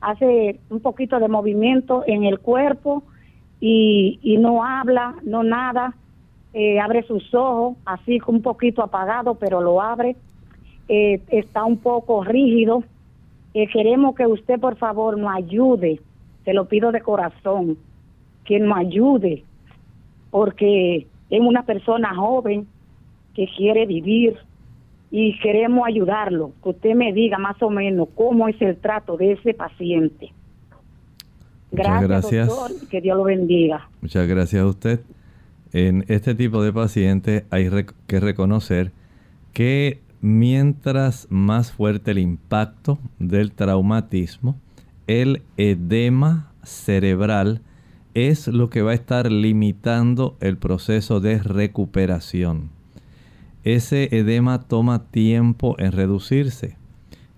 [0.00, 3.02] hace un poquito de movimiento en el cuerpo
[3.60, 5.94] y, y no habla, no nada,
[6.54, 10.16] eh, abre sus ojos, así un poquito apagado, pero lo abre,
[10.88, 12.84] eh, está un poco rígido.
[13.54, 16.00] Eh, queremos que usted, por favor, nos ayude,
[16.44, 17.76] se lo pido de corazón,
[18.44, 19.44] que nos ayude,
[20.30, 22.66] porque es una persona joven
[23.34, 24.36] que quiere vivir,
[25.10, 26.52] y queremos ayudarlo.
[26.62, 30.32] Que usted me diga más o menos cómo es el trato de ese paciente.
[31.70, 32.48] Gracias, gracias.
[32.48, 32.88] doctor.
[32.88, 33.88] Que Dios lo bendiga.
[34.00, 35.00] Muchas gracias a usted.
[35.72, 37.68] En este tipo de pacientes hay
[38.06, 38.92] que reconocer
[39.52, 44.56] que mientras más fuerte el impacto del traumatismo,
[45.06, 47.60] el edema cerebral
[48.14, 52.70] es lo que va a estar limitando el proceso de recuperación.
[53.64, 56.76] Ese edema toma tiempo en reducirse.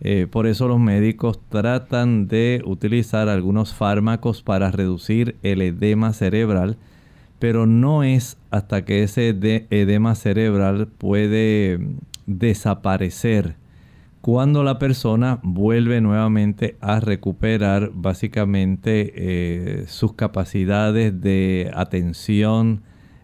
[0.00, 6.78] Eh, por eso los médicos tratan de utilizar algunos fármacos para reducir el edema cerebral,
[7.38, 9.28] pero no es hasta que ese
[9.70, 11.78] edema cerebral puede
[12.26, 13.56] desaparecer
[14.20, 22.82] cuando la persona vuelve nuevamente a recuperar básicamente eh, sus capacidades de atención,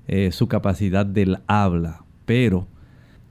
[0.09, 2.05] eh, su capacidad del habla.
[2.25, 2.67] Pero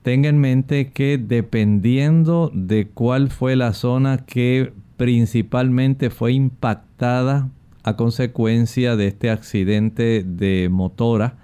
[0.06, 7.48] tenga en mente que dependiendo de cuál fue la zona que principalmente fue impactada
[7.82, 11.34] a consecuencia de este accidente de motora,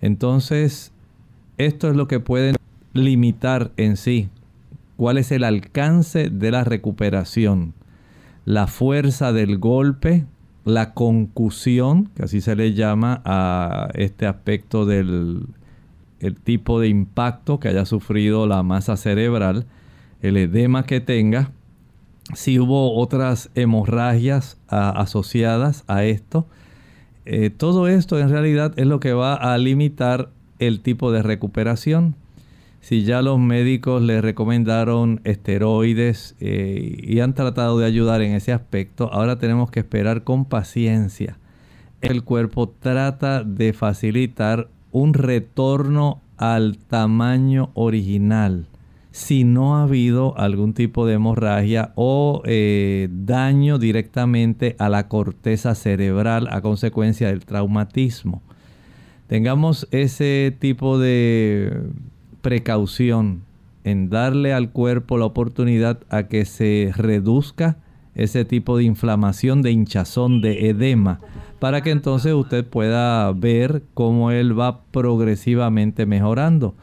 [0.00, 0.92] entonces
[1.58, 2.54] esto es lo que pueden
[2.92, 4.28] limitar en sí.
[4.96, 7.74] Cuál es el alcance de la recuperación,
[8.44, 10.26] la fuerza del golpe,
[10.64, 15.48] la concusión, que así se le llama a este aspecto del
[16.42, 19.66] tipo de impacto que haya sufrido la masa cerebral,
[20.22, 21.52] el edema que tenga,
[22.34, 26.46] si hubo otras hemorragias asociadas a esto.
[27.24, 32.16] Eh, todo esto en realidad es lo que va a limitar el tipo de recuperación
[32.86, 38.52] si ya los médicos le recomendaron esteroides eh, y han tratado de ayudar en ese
[38.52, 41.36] aspecto, ahora tenemos que esperar con paciencia.
[42.00, 48.66] El cuerpo trata de facilitar un retorno al tamaño original
[49.10, 55.74] si no ha habido algún tipo de hemorragia o eh, daño directamente a la corteza
[55.74, 58.40] cerebral a consecuencia del traumatismo.
[59.26, 61.78] Tengamos ese tipo de
[62.40, 63.42] precaución
[63.84, 67.76] en darle al cuerpo la oportunidad a que se reduzca
[68.14, 71.20] ese tipo de inflamación, de hinchazón, de edema,
[71.58, 76.74] para que entonces usted pueda ver cómo él va progresivamente mejorando.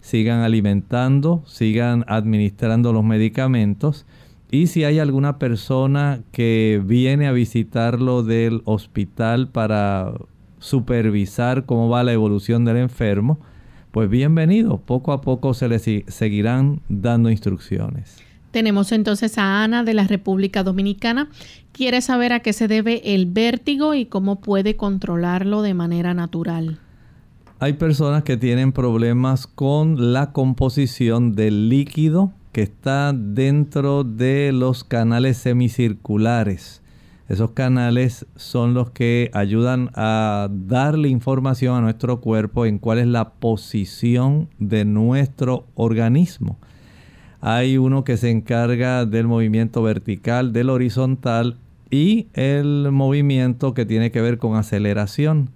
[0.00, 4.06] Sigan alimentando, sigan administrando los medicamentos
[4.50, 10.12] y si hay alguna persona que viene a visitarlo del hospital para
[10.58, 13.40] supervisar cómo va la evolución del enfermo,
[13.92, 18.22] pues bienvenido, poco a poco se les seguirán dando instrucciones.
[18.52, 21.28] Tenemos entonces a Ana de la República Dominicana.
[21.72, 26.78] Quiere saber a qué se debe el vértigo y cómo puede controlarlo de manera natural.
[27.58, 34.84] Hay personas que tienen problemas con la composición del líquido que está dentro de los
[34.84, 36.82] canales semicirculares.
[37.28, 43.06] Esos canales son los que ayudan a darle información a nuestro cuerpo en cuál es
[43.06, 46.58] la posición de nuestro organismo.
[47.44, 51.56] Hay uno que se encarga del movimiento vertical, del horizontal
[51.90, 55.50] y el movimiento que tiene que ver con aceleración.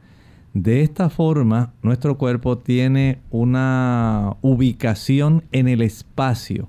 [0.53, 6.69] De esta forma, nuestro cuerpo tiene una ubicación en el espacio.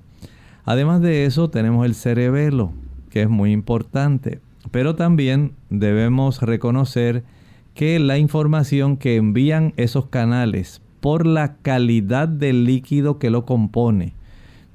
[0.64, 2.70] Además de eso, tenemos el cerebelo,
[3.10, 4.38] que es muy importante.
[4.70, 7.24] Pero también debemos reconocer
[7.74, 14.16] que la información que envían esos canales por la calidad del líquido que lo compone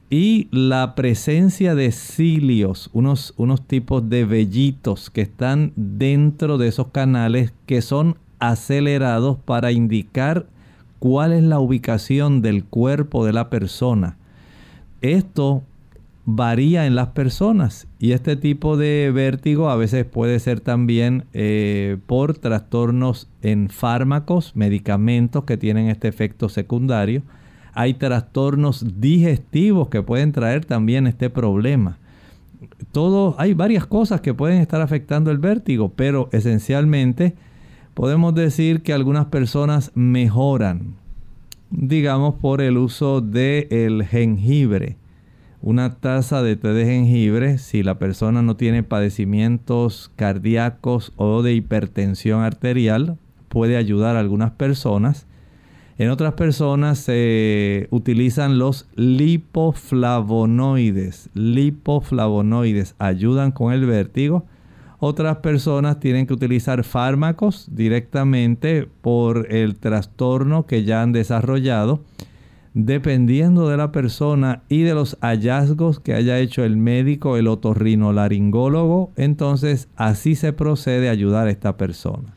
[0.10, 6.88] y la presencia de cilios, unos, unos tipos de vellitos que están dentro de esos
[6.88, 10.46] canales que son acelerados para indicar
[11.00, 14.18] cuál es la ubicación del cuerpo de la persona.
[15.02, 15.64] Esto
[16.26, 21.98] varía en las personas y este tipo de vértigo a veces puede ser también eh,
[22.06, 27.24] por trastornos en fármacos, medicamentos que tienen este efecto secundario.
[27.74, 31.98] Hay trastornos digestivos que pueden traer también este problema.
[32.92, 37.36] Todo, hay varias cosas que pueden estar afectando el vértigo, pero esencialmente
[37.94, 40.96] podemos decir que algunas personas mejoran,
[41.70, 44.98] digamos, por el uso del el jengibre
[45.64, 51.54] una taza de té de jengibre, si la persona no tiene padecimientos cardíacos o de
[51.54, 53.18] hipertensión arterial,
[53.48, 55.26] puede ayudar a algunas personas.
[55.98, 61.30] En otras personas se utilizan los lipoflavonoides.
[61.34, 64.46] Lipoflavonoides ayudan con el vértigo.
[65.00, 72.02] Otras personas tienen que utilizar fármacos directamente por el trastorno que ya han desarrollado
[72.74, 79.12] dependiendo de la persona y de los hallazgos que haya hecho el médico, el otorrinolaringólogo,
[79.16, 82.33] entonces así se procede a ayudar a esta persona.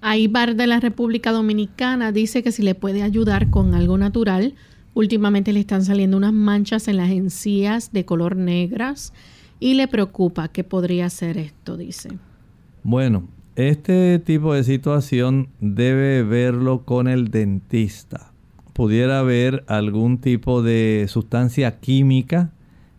[0.00, 4.54] Aibar de la República Dominicana dice que si le puede ayudar con algo natural,
[4.94, 9.12] últimamente le están saliendo unas manchas en las encías de color negras
[9.60, 12.10] y le preocupa que podría ser esto, dice.
[12.82, 13.28] Bueno,
[13.58, 18.30] Este tipo de situación debe verlo con el dentista.
[18.72, 22.52] Pudiera haber algún tipo de sustancia química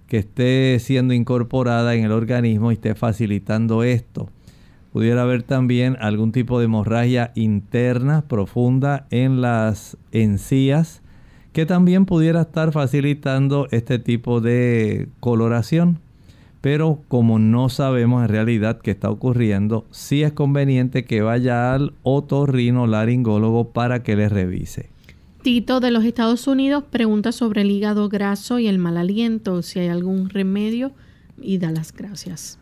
[0.08, 4.30] que esté siendo incorporada en el organismo y esté facilitando esto.
[4.92, 11.02] Pudiera haber también algún tipo de hemorragia interna profunda en las encías
[11.54, 16.00] que también pudiera estar facilitando este tipo de coloración.
[16.62, 21.94] Pero como no sabemos en realidad qué está ocurriendo, sí es conveniente que vaya al
[22.04, 24.90] otorrino laringólogo para que le revise.
[25.42, 29.80] Tito de los Estados Unidos pregunta sobre el hígado graso y el mal aliento, si
[29.80, 30.92] hay algún remedio
[31.42, 32.59] y da las gracias.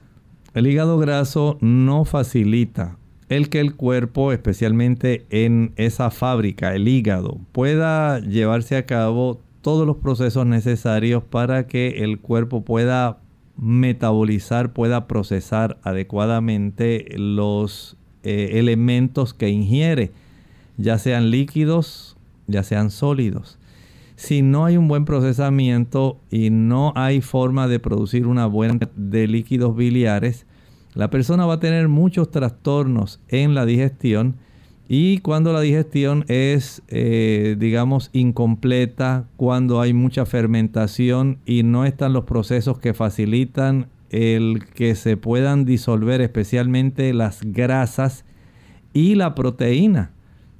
[0.57, 2.97] El hígado graso no facilita
[3.29, 9.85] el que el cuerpo, especialmente en esa fábrica, el hígado, pueda llevarse a cabo todos
[9.85, 13.19] los procesos necesarios para que el cuerpo pueda
[13.55, 20.09] metabolizar, pueda procesar adecuadamente los eh, elementos que ingiere,
[20.77, 23.59] ya sean líquidos, ya sean sólidos.
[24.15, 29.27] Si no hay un buen procesamiento y no hay forma de producir una buena de
[29.27, 30.46] líquidos biliares,
[30.97, 34.37] la persona va a tener muchos trastornos en la digestión
[34.89, 42.13] y cuando la digestión es, eh, digamos, incompleta, cuando hay mucha fermentación y no están
[42.13, 48.25] los procesos que facilitan el que se puedan disolver especialmente las grasas
[48.91, 50.13] y la proteína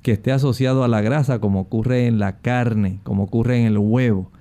[0.04, 3.80] que esté asociado a la grasa, como ocurre en la carne, como ocurre en el
[3.80, 4.32] huevo.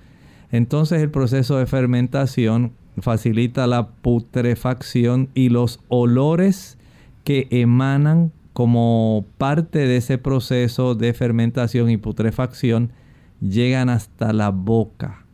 [0.51, 6.77] Entonces el proceso de fermentación facilita la putrefacción y los olores
[7.23, 12.91] que emanan como parte de ese proceso de fermentación y putrefacción
[13.39, 15.25] llegan hasta la boca.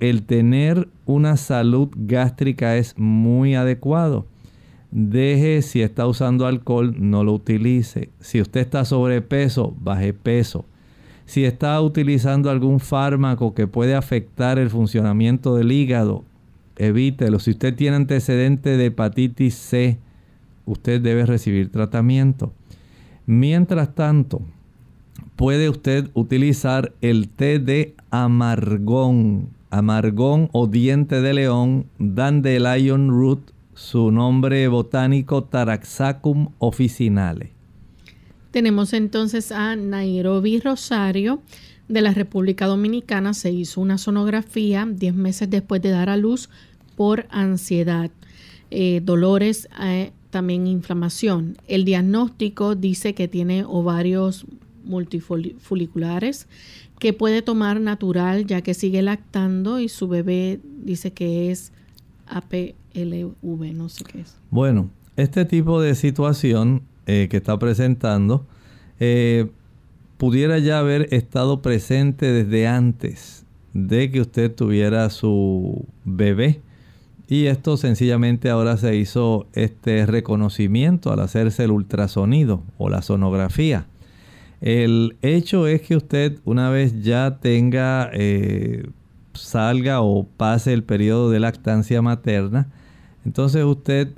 [0.00, 4.26] El tener una salud gástrica es muy adecuado.
[4.90, 8.10] Deje si está usando alcohol, no lo utilice.
[8.20, 10.64] Si usted está sobrepeso, baje peso.
[11.24, 16.24] Si está utilizando algún fármaco que puede afectar el funcionamiento del hígado,
[16.76, 17.38] evítelo.
[17.38, 19.98] Si usted tiene antecedente de hepatitis C,
[20.64, 22.52] usted debe recibir tratamiento.
[23.26, 24.42] Mientras tanto,
[25.36, 34.10] puede usted utilizar el té de amargón, amargón o diente de león, dandelion root, su
[34.10, 37.52] nombre botánico Taraxacum officinale.
[38.50, 41.42] Tenemos entonces a Nairobi Rosario
[41.88, 43.34] de la República Dominicana.
[43.34, 46.48] Se hizo una sonografía 10 meses después de dar a luz
[46.96, 48.10] por ansiedad,
[48.70, 51.56] eh, dolores, eh, también inflamación.
[51.68, 54.46] El diagnóstico dice que tiene ovarios
[54.84, 56.46] multifoliculares
[56.98, 61.72] que puede tomar natural ya que sigue lactando y su bebé dice que es
[62.26, 64.36] APLV, no sé qué es.
[64.50, 68.46] Bueno, este tipo de situación eh, que está presentando
[70.18, 76.60] pudiera ya haber estado presente desde antes de que usted tuviera su bebé
[77.28, 83.86] y esto sencillamente ahora se hizo este reconocimiento al hacerse el ultrasonido o la sonografía.
[84.60, 88.88] El hecho es que usted una vez ya tenga, eh,
[89.34, 92.68] salga o pase el periodo de lactancia materna,
[93.24, 94.12] entonces usted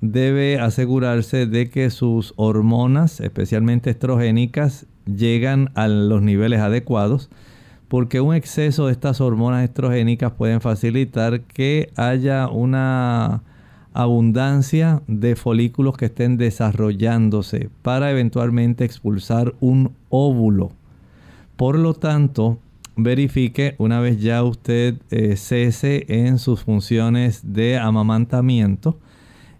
[0.00, 7.30] debe asegurarse de que sus hormonas, especialmente estrogénicas, llegan a los niveles adecuados
[7.88, 13.42] porque un exceso de estas hormonas estrogénicas pueden facilitar que haya una
[13.92, 20.72] abundancia de folículos que estén desarrollándose para eventualmente expulsar un óvulo.
[21.56, 22.58] Por lo tanto,
[22.96, 28.98] verifique una vez ya usted eh, cese en sus funciones de amamantamiento,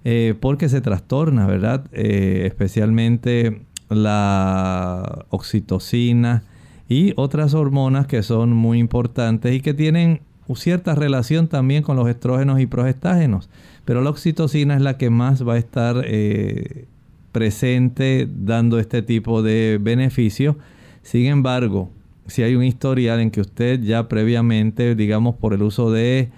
[0.04, 1.86] eh, porque se trastorna, ¿verdad?
[1.92, 6.42] Eh, especialmente la oxitocina,
[6.88, 10.20] y otras hormonas que son muy importantes y que tienen
[10.54, 13.48] cierta relación también con los estrógenos y progestágenos.
[13.84, 16.86] Pero la oxitocina es la que más va a estar eh,
[17.32, 20.56] presente dando este tipo de beneficio.
[21.02, 21.90] Sin embargo,
[22.26, 26.30] si hay un historial en que usted ya previamente, digamos por el uso de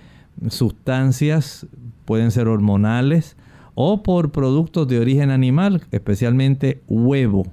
[0.49, 1.67] sustancias,
[2.07, 3.37] pueden ser hormonales
[3.81, 7.47] o por productos de origen animal, especialmente huevo,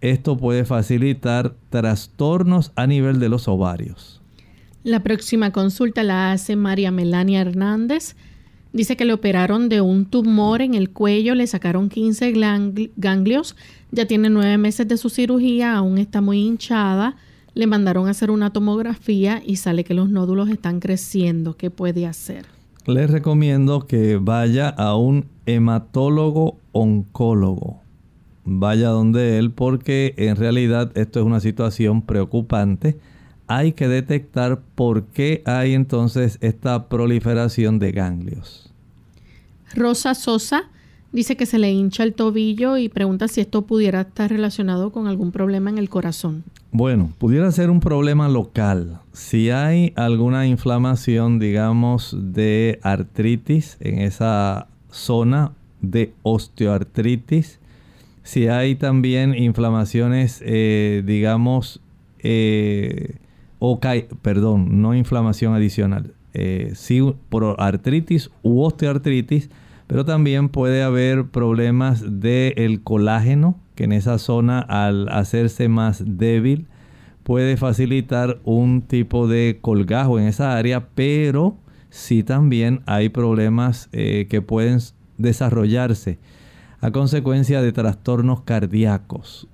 [0.00, 4.22] esto puede facilitar trastornos a nivel de los ovarios.
[4.84, 8.14] La próxima consulta la hace María Melania Hernández.
[8.72, 12.34] Dice que le operaron de un tumor en el cuello, le sacaron 15
[12.96, 13.56] ganglios,
[13.90, 17.16] ya tiene nueve meses de su cirugía, aún está muy hinchada.
[17.54, 21.56] Le mandaron a hacer una tomografía y sale que los nódulos están creciendo.
[21.56, 22.57] ¿Qué puede hacer?
[22.88, 27.80] Les recomiendo que vaya a un hematólogo oncólogo
[28.48, 32.98] vaya donde él porque en realidad esto es una situación preocupante.
[33.46, 38.70] Hay que detectar por qué hay entonces esta proliferación de ganglios.
[39.74, 40.64] Rosa Sosa
[41.12, 45.06] dice que se le hincha el tobillo y pregunta si esto pudiera estar relacionado con
[45.06, 46.44] algún problema en el corazón.
[46.70, 49.00] Bueno, pudiera ser un problema local.
[49.12, 57.58] Si hay alguna inflamación, digamos, de artritis en esa zona de osteoartritis,
[58.22, 61.80] si hay también inflamaciones, eh, digamos,
[62.18, 63.16] eh,
[63.58, 63.80] o
[64.20, 67.00] perdón, no inflamación adicional, eh, sí
[67.30, 69.48] por artritis u osteoartritis,
[69.88, 76.66] pero también puede haber problemas del colágeno, que en esa zona al hacerse más débil
[77.24, 81.56] puede facilitar un tipo de colgajo en esa área, pero
[81.90, 84.78] sí también hay problemas eh, que pueden
[85.16, 86.18] desarrollarse
[86.80, 89.48] a consecuencia de trastornos cardíacos.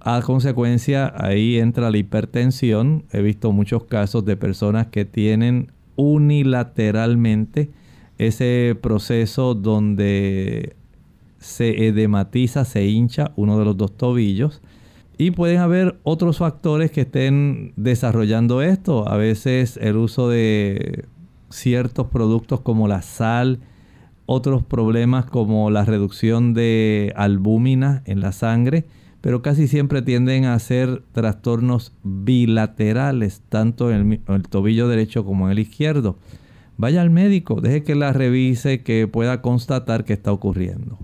[0.00, 3.04] A consecuencia, ahí entra la hipertensión.
[3.10, 7.70] He visto muchos casos de personas que tienen unilateralmente
[8.18, 10.76] ese proceso donde
[11.38, 14.62] se edematiza, se hincha uno de los dos tobillos.
[15.16, 19.08] Y pueden haber otros factores que estén desarrollando esto.
[19.08, 21.04] A veces el uso de
[21.50, 23.60] ciertos productos como la sal,
[24.26, 28.86] otros problemas como la reducción de albúmina en la sangre,
[29.20, 35.52] pero casi siempre tienden a ser trastornos bilaterales, tanto en el, tobillo derecho como en
[35.52, 36.18] el izquierdo.
[36.76, 40.98] Vaya al médico, deje que la revise, que pueda constatar qué está ocurriendo.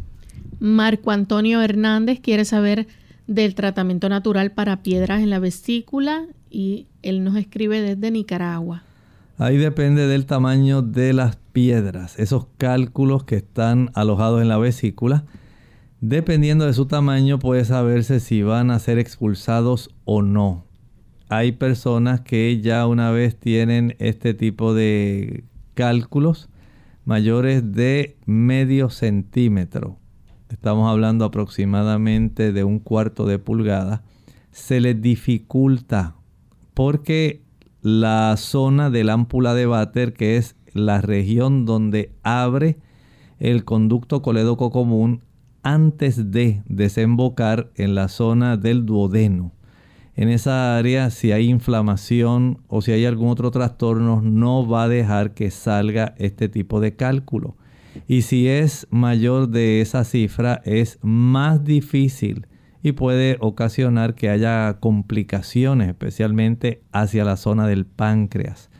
[0.58, 2.86] Marco Antonio Hernández quiere saber
[3.26, 8.82] del tratamiento natural para piedras en la vesícula y él nos escribe desde Nicaragua.
[9.38, 15.24] Ahí depende del tamaño de las piedras, esos cálculos que están alojados en la vesícula.
[16.00, 20.64] Dependiendo de su tamaño puede saberse si van a ser expulsados o no.
[21.28, 25.44] Hay personas que ya una vez tienen este tipo de
[25.80, 26.50] cálculos
[27.06, 29.96] mayores de medio centímetro.
[30.50, 34.02] Estamos hablando aproximadamente de un cuarto de pulgada.
[34.50, 36.16] Se les dificulta
[36.74, 37.40] porque
[37.80, 42.76] la zona del ámpula de váter, que es la región donde abre
[43.38, 45.22] el conducto colédoco común
[45.62, 49.52] antes de desembocar en la zona del duodeno.
[50.16, 54.88] En esa área, si hay inflamación o si hay algún otro trastorno, no va a
[54.88, 57.56] dejar que salga este tipo de cálculo.
[58.06, 62.46] Y si es mayor de esa cifra, es más difícil
[62.82, 68.70] y puede ocasionar que haya complicaciones, especialmente hacia la zona del páncreas.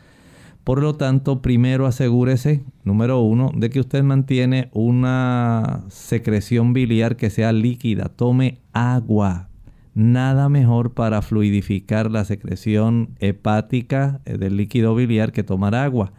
[0.63, 7.29] Por lo tanto, primero asegúrese, número uno, de que usted mantiene una secreción biliar que
[7.29, 8.09] sea líquida.
[8.09, 9.50] Tome agua.
[9.93, 16.13] Nada mejor para fluidificar la secreción hepática eh, del líquido biliar que tomar agua.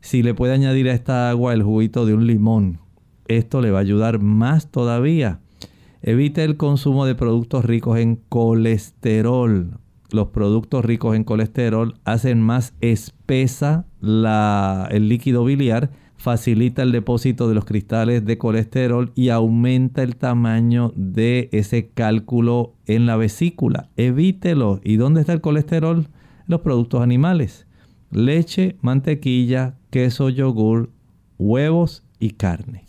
[0.00, 2.80] Si le puede añadir a esta agua el juguito de un limón,
[3.26, 5.40] esto le va a ayudar más todavía.
[6.02, 9.78] Evite el consumo de productos ricos en colesterol.
[10.10, 17.54] Los productos ricos en colesterol hacen más espesa el líquido biliar, facilita el depósito de
[17.54, 23.88] los cristales de colesterol y aumenta el tamaño de ese cálculo en la vesícula.
[23.96, 24.80] Evítelo.
[24.84, 26.08] ¿Y dónde está el colesterol?
[26.46, 27.66] Los productos animales.
[28.10, 30.90] Leche, mantequilla, queso, yogur,
[31.38, 32.84] huevos y carne.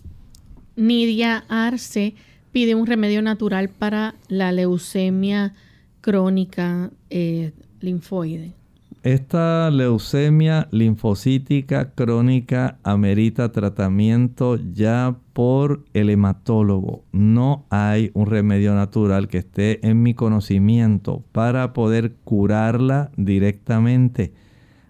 [0.76, 2.16] Nidia Arce
[2.52, 5.54] pide un remedio natural para la leucemia
[6.02, 8.59] crónica eh, linfoide.
[9.04, 17.06] Esta leucemia linfocítica crónica amerita tratamiento ya por el hematólogo.
[17.14, 24.34] No hay un remedio natural que esté en mi conocimiento para poder curarla directamente.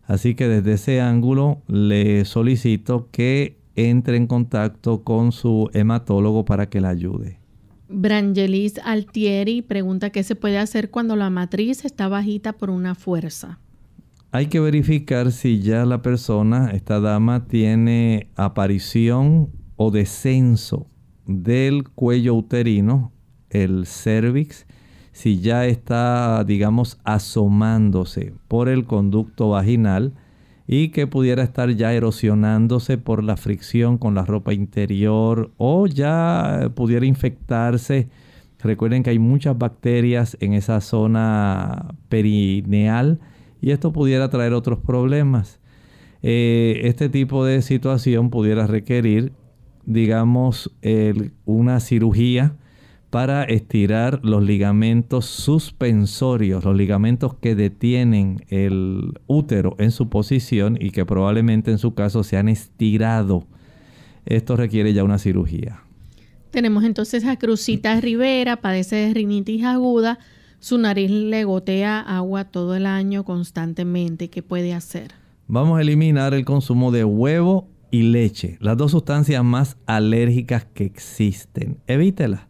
[0.06, 6.68] Así que desde ese ángulo le solicito que entre en contacto con su hematólogo para
[6.68, 7.38] que la ayude.
[7.90, 13.60] Brangelis Altieri pregunta qué se puede hacer cuando la matriz está bajita por una fuerza.
[14.32, 20.86] Hay que verificar si ya la persona, esta dama, tiene aparición o descenso
[21.26, 23.12] del cuello uterino,
[23.50, 24.68] el cervix,
[25.14, 30.14] si ya está, digamos, asomándose por el conducto vaginal
[30.68, 36.70] y que pudiera estar ya erosionándose por la fricción con la ropa interior o ya
[36.76, 38.10] pudiera infectarse.
[38.60, 43.20] Recuerden que hay muchas bacterias en esa zona perineal
[43.62, 45.60] y esto pudiera traer otros problemas.
[46.22, 49.32] Eh, este tipo de situación pudiera requerir,
[49.86, 50.72] digamos,
[51.46, 52.56] una cirugía
[53.10, 60.92] para estirar los ligamentos suspensorios, los ligamentos que detienen el útero en su posición y
[60.92, 63.48] que probablemente en su caso se han estirado.
[64.26, 65.82] Esto requiere ya una cirugía.
[66.52, 70.20] Tenemos entonces a Cruzita Rivera, padece de rinitis aguda,
[70.60, 74.30] su nariz le gotea agua todo el año constantemente.
[74.30, 75.12] ¿Qué puede hacer?
[75.48, 80.86] Vamos a eliminar el consumo de huevo y leche, las dos sustancias más alérgicas que
[80.86, 81.80] existen.
[81.88, 82.42] Evítelas.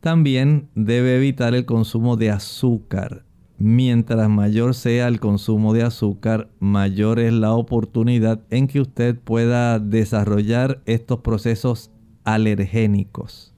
[0.00, 3.24] También debe evitar el consumo de azúcar.
[3.58, 9.78] Mientras mayor sea el consumo de azúcar, mayor es la oportunidad en que usted pueda
[9.78, 11.92] desarrollar estos procesos
[12.24, 13.51] alergénicos.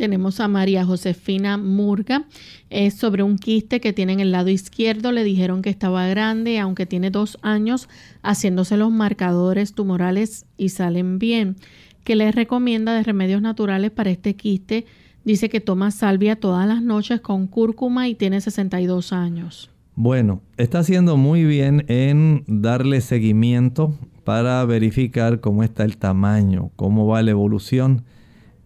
[0.00, 2.24] Tenemos a María Josefina Murga.
[2.70, 5.12] Es sobre un quiste que tiene en el lado izquierdo.
[5.12, 7.86] Le dijeron que estaba grande, aunque tiene dos años
[8.22, 11.56] haciéndose los marcadores tumorales y salen bien.
[12.02, 14.86] ¿Qué le recomienda de remedios naturales para este quiste?
[15.26, 19.70] Dice que toma salvia todas las noches con cúrcuma y tiene 62 años.
[19.96, 23.94] Bueno, está haciendo muy bien en darle seguimiento
[24.24, 28.06] para verificar cómo está el tamaño, cómo va la evolución.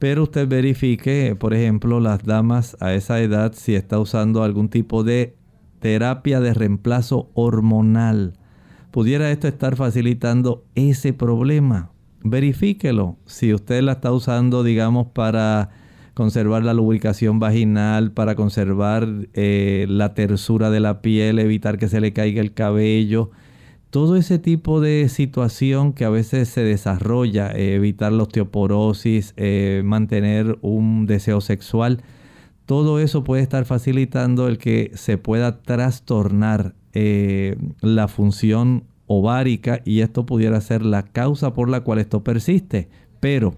[0.04, 5.02] Pero usted verifique, por ejemplo, las damas a esa edad si está usando algún tipo
[5.02, 5.34] de
[5.80, 8.34] terapia de reemplazo hormonal.
[8.90, 11.90] ¿Pudiera esto estar facilitando ese problema?
[12.22, 13.16] Verifíquelo.
[13.24, 15.70] Si usted la está usando, digamos, para
[16.12, 22.02] conservar la lubricación vaginal, para conservar eh, la tersura de la piel, evitar que se
[22.02, 23.30] le caiga el cabello.
[23.94, 29.82] Todo ese tipo de situación que a veces se desarrolla, eh, evitar la osteoporosis, eh,
[29.84, 32.02] mantener un deseo sexual,
[32.66, 40.26] todo eso puede estar facilitando el que se pueda trastornar la función ovárica y esto
[40.26, 42.88] pudiera ser la causa por la cual esto persiste.
[43.20, 43.54] Pero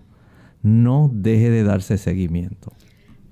[0.62, 2.74] no deje de darse seguimiento.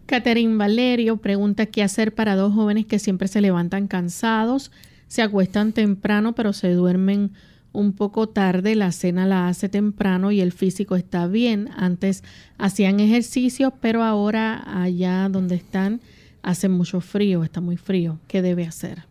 [0.06, 4.72] Catherine Valerio pregunta qué hacer para dos jóvenes que siempre se levantan cansados,
[5.14, 7.30] se acuestan temprano pero se duermen
[7.70, 11.68] un poco tarde, la cena la hace temprano y el físico está bien.
[11.76, 12.24] Antes
[12.58, 16.00] hacían ejercicio, pero ahora allá donde están
[16.42, 18.18] hace mucho frío, está muy frío.
[18.26, 19.04] ¿Qué debe hacer?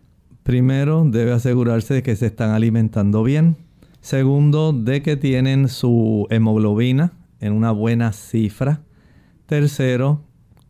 [0.43, 3.55] Primero, debe asegurarse de que se están alimentando bien.
[4.01, 8.81] Segundo, de que tienen su hemoglobina en una buena cifra.
[9.45, 10.19] Tercero,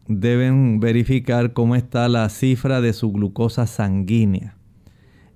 [0.07, 4.57] deben verificar cómo está la cifra de su glucosa sanguínea.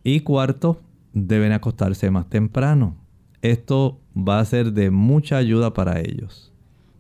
[0.08, 0.80] Y cuarto,
[1.12, 2.95] deben acostarse más temprano.
[3.41, 6.53] Esto va a ser de mucha ayuda para ellos.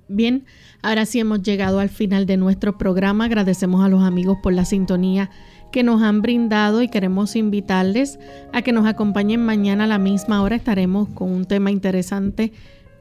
[0.09, 0.43] Bien,
[0.81, 3.23] ahora sí hemos llegado al final de nuestro programa.
[3.23, 5.29] Agradecemos a los amigos por la sintonía
[5.71, 8.19] que nos han brindado y queremos invitarles
[8.51, 10.57] a que nos acompañen mañana a la misma hora.
[10.57, 12.51] Estaremos con un tema interesante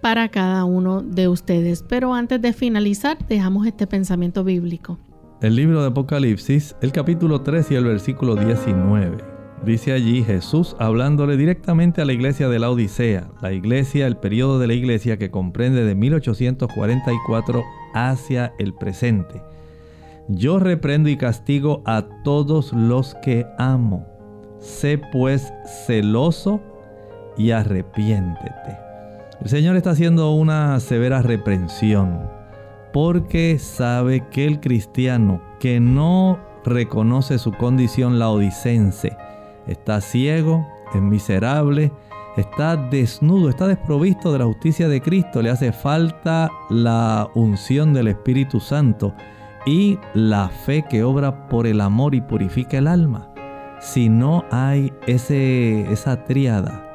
[0.03, 1.83] para cada uno de ustedes.
[1.83, 5.01] Pero antes de finalizar, dejamos este pensamiento bíblico.
[5.41, 9.36] El libro de Apocalipsis, el capítulo 3 y el versículo 19.
[9.65, 14.59] Dice allí Jesús hablándole directamente a la iglesia de la Odisea, la iglesia, el periodo
[14.59, 19.43] de la iglesia que comprende de 1844 hacia el presente.
[20.29, 24.07] Yo reprendo y castigo a todos los que amo.
[24.61, 25.53] Sé pues
[25.87, 26.61] celoso
[27.37, 28.79] y arrepiéntete.
[29.41, 32.21] El Señor está haciendo una severa reprensión
[32.93, 39.17] porque sabe que el cristiano que no reconoce su condición laodicense
[39.67, 41.93] está ciego, es miserable,
[42.37, 48.09] está desnudo, está desprovisto de la justicia de Cristo, le hace falta la unción del
[48.09, 49.15] Espíritu Santo
[49.65, 53.33] y la fe que obra por el amor y purifica el alma.
[53.81, 56.87] Si no hay ese, esa triada,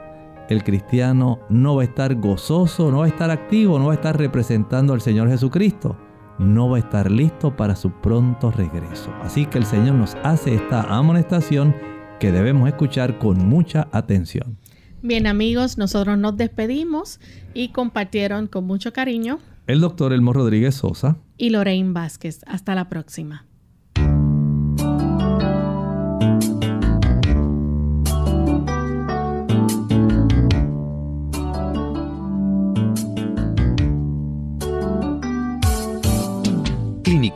[0.49, 3.95] el cristiano no va a estar gozoso, no va a estar activo, no va a
[3.95, 5.95] estar representando al Señor Jesucristo,
[6.39, 9.11] no va a estar listo para su pronto regreso.
[9.21, 11.75] Así que el Señor nos hace esta amonestación
[12.21, 14.59] que debemos escuchar con mucha atención.
[15.01, 17.19] Bien amigos, nosotros nos despedimos
[17.55, 22.41] y compartieron con mucho cariño el doctor Elmo Rodríguez Sosa y Lorraine Vázquez.
[22.45, 23.47] Hasta la próxima.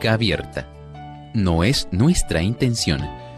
[0.08, 0.68] abierta.
[1.34, 3.00] No es nuestra intención